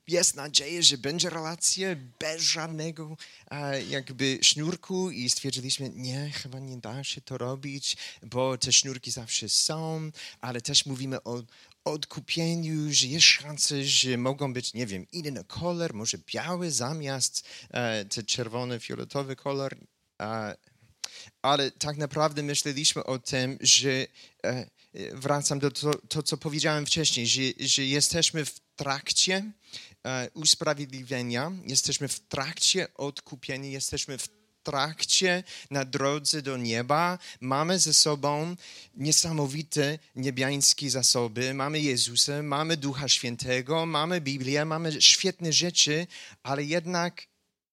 jest 0.08 0.36
nadzieja, 0.36 0.82
że 0.82 0.98
będzie 0.98 1.30
relacja 1.30 1.88
bez 2.20 2.42
żadnego 2.42 3.18
e, 3.52 3.84
jakby 3.84 4.40
sznurku 4.42 5.12
i 5.12 5.30
stwierdziliśmy, 5.30 5.90
nie, 5.96 6.32
chyba 6.32 6.60
nie 6.60 6.78
da 6.78 7.04
się 7.04 7.22
to 7.22 7.38
robić, 7.38 7.98
bo 8.24 8.58
te 8.58 8.74
sznurki 8.74 9.12
zawsze 9.12 9.50
są, 9.50 10.12
ale 10.42 10.62
też 10.62 10.86
mówimy 10.86 11.24
o 11.24 11.44
odkupieniu, 11.86 12.94
że 12.94 13.08
jest 13.08 13.26
szansa, 13.26 13.76
że 13.82 14.18
mogą 14.18 14.54
być, 14.54 14.74
nie 14.74 14.88
wiem, 14.88 15.08
inny 15.12 15.44
kolor, 15.44 15.94
może 15.94 16.18
biały 16.34 16.72
zamiast 16.72 17.48
e, 17.70 18.06
ten 18.06 18.26
czerwony, 18.26 18.80
fioletowy 18.80 19.36
kolor. 19.36 19.76
E, 20.22 20.56
ale 21.42 21.72
tak 21.72 21.98
naprawdę 21.98 22.44
myśleliśmy 22.44 23.04
o 23.04 23.20
tym, 23.20 23.58
że 23.62 24.08
e, 24.46 24.66
wracam 25.14 25.60
do 25.60 25.72
to, 25.72 25.92
to, 26.10 26.24
co 26.24 26.38
powiedziałem 26.38 26.86
wcześniej, 26.86 27.28
że, 27.28 27.42
że 27.60 27.86
jesteśmy 27.86 28.46
w 28.46 28.60
trakcie 28.76 29.52
usprawiedliwienia, 30.34 31.52
jesteśmy 31.68 32.08
w 32.08 32.20
trakcie 32.20 32.94
odkupienia, 32.94 33.70
jesteśmy 33.70 34.18
w 34.18 34.28
trakcie 34.64 35.44
na 35.72 35.86
drodze 35.86 36.42
do 36.42 36.58
nieba. 36.58 37.20
Mamy 37.42 37.80
ze 37.80 37.94
sobą 37.94 38.56
niesamowite 38.96 40.00
niebiańskie 40.16 40.90
zasoby. 40.90 41.54
Mamy 41.54 41.80
Jezusa, 41.80 42.44
mamy 42.44 42.78
Ducha 42.78 43.08
Świętego, 43.08 43.86
mamy 43.86 44.22
Biblię, 44.22 44.66
mamy 44.66 45.02
świetne 45.02 45.54
rzeczy, 45.54 46.08
ale 46.44 46.64
jednak 46.64 47.28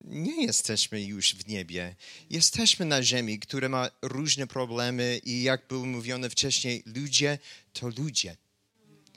nie 0.05 0.47
jesteśmy 0.47 1.03
już 1.03 1.35
w 1.35 1.49
niebie. 1.49 1.97
Jesteśmy 2.31 2.87
na 2.87 3.03
ziemi, 3.03 3.39
która 3.39 3.69
ma 3.69 3.91
różne 4.03 4.47
problemy 4.47 5.21
i 5.25 5.43
jak 5.43 5.69
było 5.69 5.87
mówione 5.87 6.31
wcześniej, 6.31 6.83
ludzie 6.87 7.39
to 7.73 7.89
ludzie, 7.89 8.37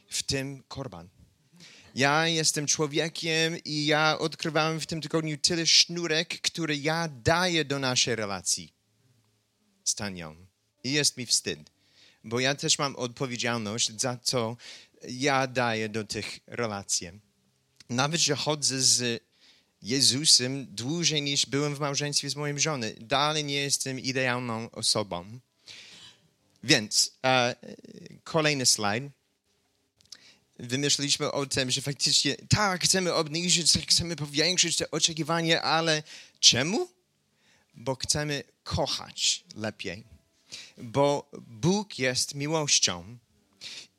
w 0.09 0.24
tym 0.24 0.64
korban. 0.68 1.09
Ja 1.96 2.28
jestem 2.28 2.68
człowiekiem 2.68 3.58
i 3.66 3.86
ja 3.86 4.20
odkrywałem 4.20 4.80
w 4.80 4.86
tym 4.86 5.02
tygodniu 5.02 5.38
tyle 5.38 5.68
sznurek, 5.68 6.41
które 6.41 6.76
ja 6.76 7.08
daję 7.08 7.66
do 7.66 7.80
naszej 7.80 8.16
relacji 8.16 8.74
z 9.84 9.96
Tanią. 9.96 10.36
I 10.84 10.91
jest 10.91 11.18
mi 11.18 11.26
wstyd, 11.26 11.60
bo 12.24 12.39
ja 12.39 12.56
też 12.56 12.80
mam 12.80 12.96
odpowiedzialność 12.96 14.02
za 14.02 14.18
co 14.18 14.58
ja 15.10 15.48
daję 15.48 15.89
do 15.89 16.04
tych 16.04 16.39
relacji. 16.48 17.10
Nawet, 17.89 18.22
że 18.22 18.36
chodzę 18.36 18.82
z 18.82 19.24
Jezusem 19.82 20.66
dłużej 20.70 21.22
niż 21.22 21.46
byłem 21.46 21.76
w 21.76 21.80
małżeństwie 21.80 22.30
z 22.30 22.36
moją 22.36 22.60
żoną. 22.60 22.88
Dalej 23.00 23.44
nie 23.44 23.56
jestem 23.56 24.00
idealną 24.00 24.72
osobą. 24.72 25.39
Więc 26.64 27.18
e, 27.26 27.56
kolejny 28.24 28.66
slajd. 28.66 29.04
Wymyśliliśmy 30.60 31.32
o 31.32 31.45
tym, 31.45 31.72
że 31.72 31.82
faktycznie 31.82 32.36
tak, 32.36 32.84
chcemy 32.84 33.14
obniżyć, 33.14 33.74
chcemy 33.88 34.16
powiększyć 34.16 34.78
te 34.78 34.91
oczekiwania, 34.91 35.62
ale 35.62 36.04
czemu? 36.39 36.89
Bo 37.76 37.95
chcemy 37.95 38.43
kochać 38.64 39.43
lepiej. 39.56 40.04
Bo 40.78 41.32
Bóg 41.47 41.99
jest 41.99 42.36
miłością 42.36 43.18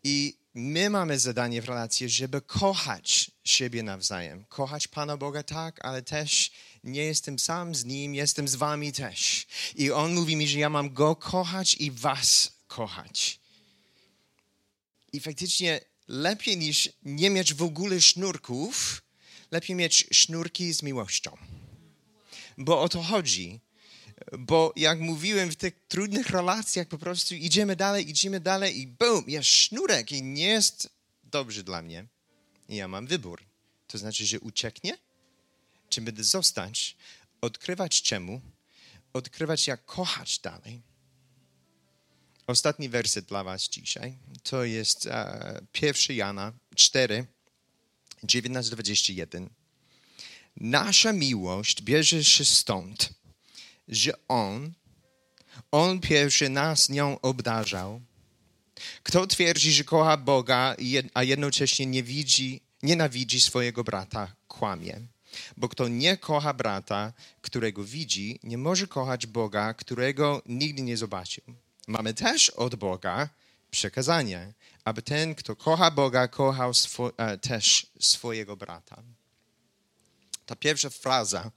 i 0.05 0.37
my 0.55 0.91
mamy 0.91 1.19
zadanie 1.19 1.63
w 1.63 1.65
relacji, 1.65 2.09
żeby 2.09 2.41
kochać 2.41 3.31
siebie 3.45 3.83
nawzajem. 3.83 4.45
Kochać 4.45 4.89
Pana 4.89 5.17
Boga 5.17 5.43
tak, 5.43 5.85
ale 5.85 6.03
też 6.03 6.51
nie 6.85 7.03
jestem 7.05 7.39
sam 7.39 7.75
z 7.75 7.85
Nim, 7.85 8.15
jestem 8.15 8.49
z 8.49 8.55
Wami 8.55 8.93
też. 8.93 9.47
I 9.75 9.91
On 9.91 10.15
mówi 10.15 10.37
mi, 10.37 10.49
że 10.49 10.59
ja 10.59 10.71
mam 10.71 10.95
Go 10.95 11.17
kochać 11.17 11.75
i 11.75 11.91
Was 11.91 12.53
kochać. 12.67 13.41
I 15.13 15.21
faktycznie 15.21 15.81
lepiej 16.09 16.57
niż 16.57 16.89
nie 17.03 17.31
mieć 17.31 17.55
w 17.55 17.63
ogóle 17.63 18.01
sznurków, 18.01 19.03
lepiej 19.51 19.77
mieć 19.77 20.07
sznurki 20.13 20.73
z 20.73 20.83
miłością. 20.83 21.37
Bo 22.59 22.83
o 22.83 22.89
to 22.89 23.03
chodzi 23.03 23.61
bo 24.39 24.73
jak 24.77 25.01
mówiłem, 25.01 25.51
w 25.51 25.57
tych 25.57 25.75
trudnych 25.89 26.31
relacjach 26.31 26.89
po 26.89 26.99
prostu 26.99 27.35
idziemy 27.35 27.77
dalej, 27.77 28.11
idziemy 28.11 28.41
dalej 28.41 28.79
i 28.79 28.87
bum, 28.87 29.25
jest 29.27 29.49
sznurek 29.49 30.13
i 30.13 30.23
nie 30.23 30.47
jest 30.47 30.91
dobrze 31.25 31.63
dla 31.63 31.83
mnie. 31.83 32.07
I 32.69 32.77
ja 32.77 32.89
mam 32.89 33.07
wybór. 33.07 33.45
To 33.87 33.99
znaczy, 33.99 34.27
że 34.27 34.41
ucieknie, 34.41 34.99
czy 35.89 36.01
będę 36.01 36.25
zostać, 36.25 36.97
odkrywać 37.41 38.03
czemu, 38.03 38.41
odkrywać 39.13 39.67
jak 39.67 39.85
kochać 39.85 40.39
dalej. 40.39 40.83
Ostatni 42.47 42.89
werset 42.89 43.25
dla 43.25 43.45
was 43.45 43.69
dzisiaj 43.69 44.19
to 44.43 44.65
jest 44.65 45.07
e, 45.07 45.61
1 45.83 46.17
Jana 46.17 46.53
4, 46.75 47.27
19-21. 48.25 49.49
Nasza 50.57 51.13
miłość 51.13 51.83
bierze 51.83 52.25
się 52.25 52.45
stąd, 52.45 53.11
że 53.89 54.13
On, 54.29 54.73
On 55.71 56.01
pierwszy 56.01 56.49
nas 56.49 56.89
nią 56.89 57.21
obdarzał. 57.21 58.01
Kto 59.03 59.27
twierdzi, 59.27 59.73
że 59.73 59.85
kocha 59.85 60.17
Boga, 60.17 60.77
a 61.15 61.23
jednocześnie 61.23 61.87
nie 61.87 62.03
widzi, 62.03 62.61
nienawidzi 62.83 63.41
swojego 63.41 63.85
brata, 63.85 64.35
kłamie. 64.49 65.01
Bo 65.57 65.69
kto 65.69 65.89
nie 65.89 66.17
kocha 66.17 66.55
brata, 66.55 67.13
którego 67.41 67.85
widzi, 67.85 68.39
nie 68.43 68.59
może 68.59 68.87
kochać 68.87 69.27
Boga, 69.27 69.75
którego 69.75 70.43
nigdy 70.47 70.83
nie 70.83 70.97
zobaczył. 70.97 71.45
Mamy 71.87 72.15
też 72.15 72.51
od 72.51 72.75
Boga 72.75 73.29
przekazanie, 73.71 74.55
aby 74.85 75.03
ten, 75.03 75.35
kto 75.35 75.57
kocha 75.57 75.91
Boga, 75.91 76.29
kochał 76.29 76.75
swo, 76.75 77.19
e, 77.19 77.39
też 77.39 77.87
swojego 78.01 78.57
brata. 78.57 79.03
Ta 80.47 80.57
pierwsza 80.57 80.91
fraza 80.91 81.51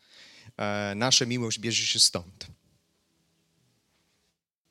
E, 0.57 0.95
nasza 0.95 1.25
miłość 1.25 1.59
bierze 1.59 1.85
się 1.85 1.99
stąd. 1.99 2.47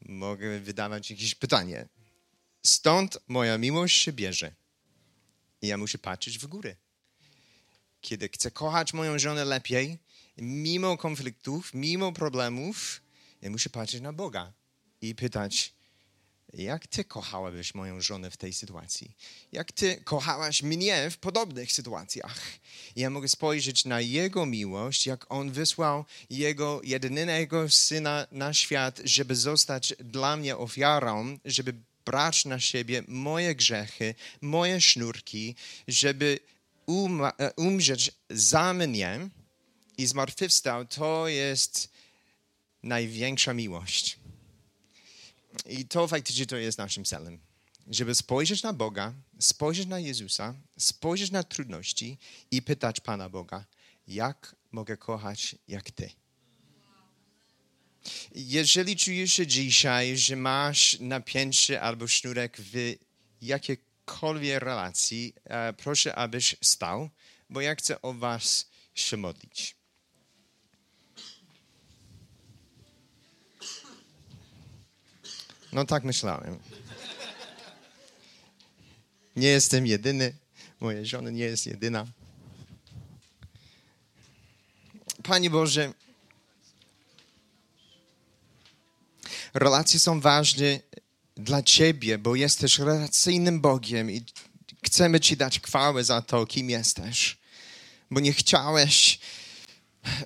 Mogę 0.01 0.61
wydawać 0.61 1.11
jakieś 1.11 1.35
pytanie. 1.35 1.89
Stąd 2.63 3.19
moja 3.29 3.59
miłość 3.59 4.03
się 4.03 4.13
bierze. 4.13 4.55
I 5.63 5.67
ja 5.67 5.77
muszę 5.77 5.99
patrzeć 5.99 6.39
w 6.39 6.47
górę. 6.47 6.77
Kiedy 8.01 8.29
chcę 8.29 8.51
kochać 8.51 8.93
moją 8.93 9.19
żonę 9.19 9.45
lepiej, 9.45 9.99
mimo 10.37 10.97
konfliktów, 10.97 11.75
mimo 11.75 12.13
problemów, 12.13 13.03
ja 13.43 13.51
muszę 13.51 13.71
patrzeć 13.71 14.01
na 14.01 14.13
Boga 14.13 14.53
i 15.09 15.15
pytać, 15.15 15.73
jak 16.53 16.87
ty 16.87 17.05
kochałabyś 17.05 17.75
moją 17.75 18.01
żonę 18.01 18.31
w 18.31 18.37
tej 18.37 18.53
sytuacji? 18.53 19.17
Jak 19.53 19.73
ty 19.73 19.97
kochałaś 20.05 20.63
mnie 20.63 21.11
w 21.11 21.19
podobnych 21.19 21.73
sytuacjach? 21.73 22.41
Ja 22.97 23.11
mogę 23.11 23.29
spojrzeć 23.29 23.85
na 23.85 24.01
Jego 24.01 24.47
miłość, 24.47 25.07
jak 25.07 25.27
On 25.29 25.53
wysłał 25.53 26.05
Jego 26.31 26.81
jedynego 26.85 27.71
Syna 27.71 28.27
na 28.33 28.55
świat, 28.55 29.01
żeby 29.05 29.37
zostać 29.37 29.95
dla 29.99 30.37
mnie 30.37 30.57
ofiarą, 30.57 31.39
żeby 31.45 31.75
brać 32.05 32.45
na 32.45 32.61
siebie 32.61 33.03
moje 33.09 33.55
grzechy, 33.55 34.15
moje 34.41 34.81
sznurki, 34.81 35.55
żeby 35.89 36.39
um, 36.87 37.21
umrzeć 37.57 38.13
za 38.31 38.75
mnie 38.75 39.29
i 39.99 40.07
zmartwychwstał. 40.07 40.87
To 40.87 41.29
jest 41.29 41.89
największa 42.83 43.55
miłość. 43.55 44.19
I 45.65 45.85
to 45.85 46.09
faktycznie 46.09 46.47
to 46.47 46.57
jest 46.57 46.79
naszym 46.79 47.05
celem. 47.05 47.39
Żeby 47.87 48.15
spojrzeć 48.15 48.63
na 48.63 48.73
Boga, 48.73 49.15
spojrzeć 49.39 49.87
na 49.87 49.99
Jezusa, 49.99 50.55
spojrzeć 50.79 51.31
na 51.31 51.43
trudności 51.43 52.19
i 52.51 52.63
pytać 52.63 53.01
Pana 53.01 53.29
Boga, 53.29 53.65
jak 54.09 54.57
mogę 54.73 54.97
kochać 54.97 55.57
jak 55.69 55.91
Ty. 55.91 56.11
Jeżeli 58.35 58.97
czujesz 58.97 59.33
się 59.33 59.47
dzisiaj, 59.47 60.17
że 60.17 60.37
masz 60.37 60.97
napięcie 61.01 61.81
albo 61.81 62.09
sznurek 62.09 62.57
w 62.61 62.95
jakiejkolwiek 63.43 64.63
relacji, 64.63 65.35
e, 65.45 65.73
proszę, 65.73 66.15
abyś 66.15 66.57
stał, 66.63 67.11
bo 67.51 67.61
ja 67.61 67.75
chcę 67.75 68.03
o 68.03 68.13
Was 68.13 68.71
się 68.95 69.17
modlić. 69.17 69.76
No 75.77 75.85
tak 75.85 76.05
myślałem. 76.05 76.59
Nie 79.37 79.49
jestem 79.49 79.87
jedyny. 79.87 80.35
Moja 80.81 81.05
żona 81.05 81.31
nie 81.31 81.45
jest 81.45 81.67
jedyna. 81.67 82.07
Panie 85.23 85.51
Boże, 85.51 85.93
relacje 89.55 90.01
są 90.01 90.21
ważne 90.21 90.81
dla 91.37 91.63
Ciebie, 91.63 92.19
bo 92.19 92.35
jesteś 92.35 92.79
relacyjnym 92.79 93.61
Bogiem 93.61 94.11
i 94.11 94.25
chcemy 94.85 95.21
Ci 95.21 95.37
dać 95.37 95.61
chwałę 95.61 96.05
za 96.05 96.23
to, 96.23 96.47
kim 96.47 96.71
jesteś. 96.71 97.37
Bo 98.11 98.21
nie 98.21 98.33
chciałeś 98.33 99.19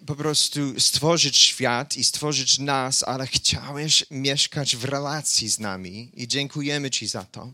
po 0.06 0.14
prostu 0.14 0.80
stworzyć 0.80 1.36
świat 1.36 1.96
i 1.96 2.04
stworzyć 2.04 2.58
nas, 2.58 3.02
ale 3.02 3.26
chciałeś 3.26 4.04
mieszkać 4.10 4.76
w 4.76 4.84
relacji 4.84 5.48
z 5.48 5.58
nami 5.58 6.10
i 6.14 6.28
dziękujemy 6.28 6.90
Ci 6.90 7.06
za 7.06 7.24
to. 7.24 7.52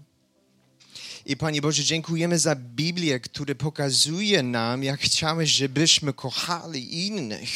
I 1.27 1.37
Panie 1.37 1.63
Boże, 1.63 1.85
dziękujemy 1.85 2.39
za 2.39 2.57
Biblię, 2.57 3.21
która 3.21 3.55
pokazuje 3.55 4.43
nam, 4.43 4.83
jak 4.83 5.01
chciałeś, 5.01 5.51
żebyśmy 5.51 6.13
kochali 6.13 7.07
innych 7.07 7.51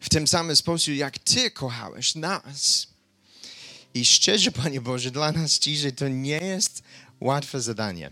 w 0.00 0.08
tym 0.08 0.28
samym 0.28 0.56
sposób, 0.56 0.94
jak 0.94 1.18
Ty 1.18 1.50
kochałeś 1.50 2.14
nas. 2.14 2.86
I 3.94 4.04
szczerze, 4.04 4.52
Panie 4.52 4.80
Boże, 4.80 5.10
dla 5.10 5.32
nas 5.32 5.58
dzisiaj 5.58 5.92
to 5.92 6.08
nie 6.08 6.38
jest 6.38 6.82
łatwe 7.20 7.60
zadanie. 7.60 8.10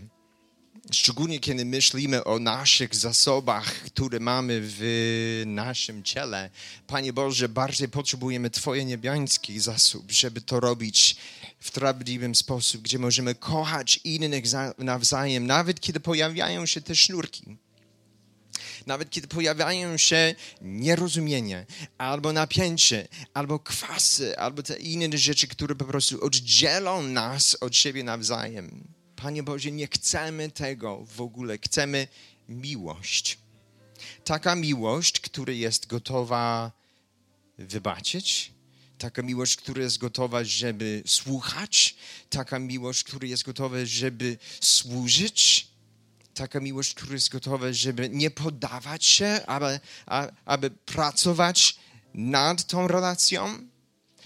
Szczególnie 0.91 1.39
kiedy 1.39 1.65
myślimy 1.65 2.23
o 2.23 2.39
naszych 2.39 2.95
zasobach, 2.95 3.73
które 3.73 4.19
mamy 4.19 4.59
w 4.63 5.43
naszym 5.45 6.03
ciele. 6.03 6.49
Panie 6.87 7.13
Boże, 7.13 7.49
bardziej 7.49 7.89
potrzebujemy 7.89 8.49
Twoje 8.49 8.85
niebiański 8.85 9.59
zasób, 9.59 10.11
żeby 10.11 10.41
to 10.41 10.59
robić 10.59 11.15
w 11.59 11.67
sprawiedliwym 11.67 12.35
sposób, 12.35 12.81
gdzie 12.81 12.99
możemy 12.99 13.35
kochać 13.35 13.99
innych 14.03 14.43
nawzajem, 14.77 15.47
nawet 15.47 15.79
kiedy 15.79 15.99
pojawiają 15.99 16.65
się 16.65 16.81
te 16.81 16.95
sznurki. 16.95 17.57
Nawet 18.85 19.09
kiedy 19.09 19.27
pojawiają 19.27 19.97
się 19.97 20.35
nierozumienie, 20.61 21.65
albo 21.97 22.33
napięcie, 22.33 23.07
albo 23.33 23.59
kwasy, 23.59 24.37
albo 24.37 24.63
te 24.63 24.77
inne 24.77 25.17
rzeczy, 25.17 25.47
które 25.47 25.75
po 25.75 25.85
prostu 25.85 26.25
oddzielą 26.25 27.03
nas 27.03 27.57
od 27.61 27.75
siebie 27.75 28.03
nawzajem. 28.03 28.95
Panie 29.25 29.43
Boże, 29.43 29.71
nie 29.71 29.87
chcemy 29.87 30.51
tego 30.51 31.05
w 31.05 31.21
ogóle. 31.21 31.57
Chcemy 31.57 32.07
miłość. 32.49 33.37
Taka 34.23 34.55
miłość, 34.55 35.19
która 35.19 35.53
jest 35.53 35.87
gotowa 35.87 36.71
wybaczyć, 37.57 38.51
taka 38.97 39.21
miłość, 39.21 39.55
która 39.57 39.81
jest 39.81 39.97
gotowa, 39.97 40.43
żeby 40.43 41.03
słuchać, 41.05 41.95
taka 42.29 42.59
miłość, 42.59 43.03
która 43.03 43.27
jest 43.27 43.43
gotowa, 43.43 43.77
żeby 43.83 44.37
służyć, 44.61 45.67
taka 46.33 46.59
miłość, 46.59 46.93
która 46.93 47.13
jest 47.13 47.29
gotowa, 47.29 47.73
żeby 47.73 48.09
nie 48.09 48.31
poddawać 48.31 49.05
się, 49.05 49.39
aby, 49.47 49.79
aby 50.45 50.69
pracować 50.69 51.77
nad 52.13 52.67
tą 52.67 52.87
relacją, 52.87 53.67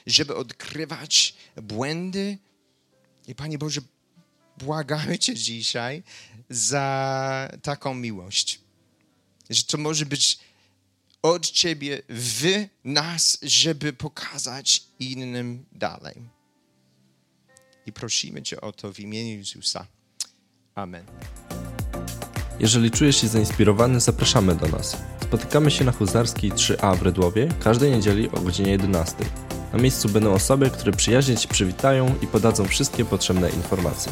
żeby 0.08 0.36
odkrywać 0.36 1.34
błędy. 1.56 2.38
I 3.28 3.36
Panie 3.36 3.58
Boże, 3.58 3.82
błagamy 4.60 5.20
Cię 5.20 5.36
dzisiaj 5.36 6.04
za 6.50 7.50
taką 7.62 7.94
miłość. 7.94 8.60
Że 9.50 9.64
to 9.64 9.78
może 9.78 10.06
być 10.06 10.40
od 11.22 11.50
Ciebie 11.52 12.02
w 12.10 12.66
nas, 12.84 13.38
żeby 13.42 13.94
pokazać 13.94 14.84
innym 15.00 15.66
dalej. 15.72 16.16
I 17.86 17.94
prosimy 17.94 18.42
Cię 18.42 18.62
o 18.62 18.72
to 18.72 18.94
w 18.94 19.00
imieniu 19.00 19.38
Jezusa. 19.38 19.88
Amen. 20.76 21.06
Jeżeli 22.60 22.92
czujesz 22.92 23.22
się 23.22 23.28
zainspirowany, 23.28 24.00
zapraszamy 24.00 24.56
do 24.56 24.68
nas. 24.68 24.98
Spotykamy 25.24 25.72
się 25.72 25.86
na 25.86 25.92
Huzarskiej 25.92 26.52
3A 26.52 26.98
w 26.98 27.02
Redłowie 27.02 27.50
każdej 27.64 27.92
niedzieli 27.92 28.30
o 28.30 28.40
godzinie 28.40 28.72
11. 28.72 29.16
Na 29.74 29.80
miejscu 29.80 30.10
będą 30.10 30.34
osoby, 30.34 30.70
które 30.70 30.92
przyjaźnie 30.92 31.38
Ci 31.38 31.48
przywitają 31.48 32.16
i 32.22 32.28
podadzą 32.28 32.68
wszystkie 32.68 33.06
potrzebne 33.06 33.50
informacje. 33.50 34.12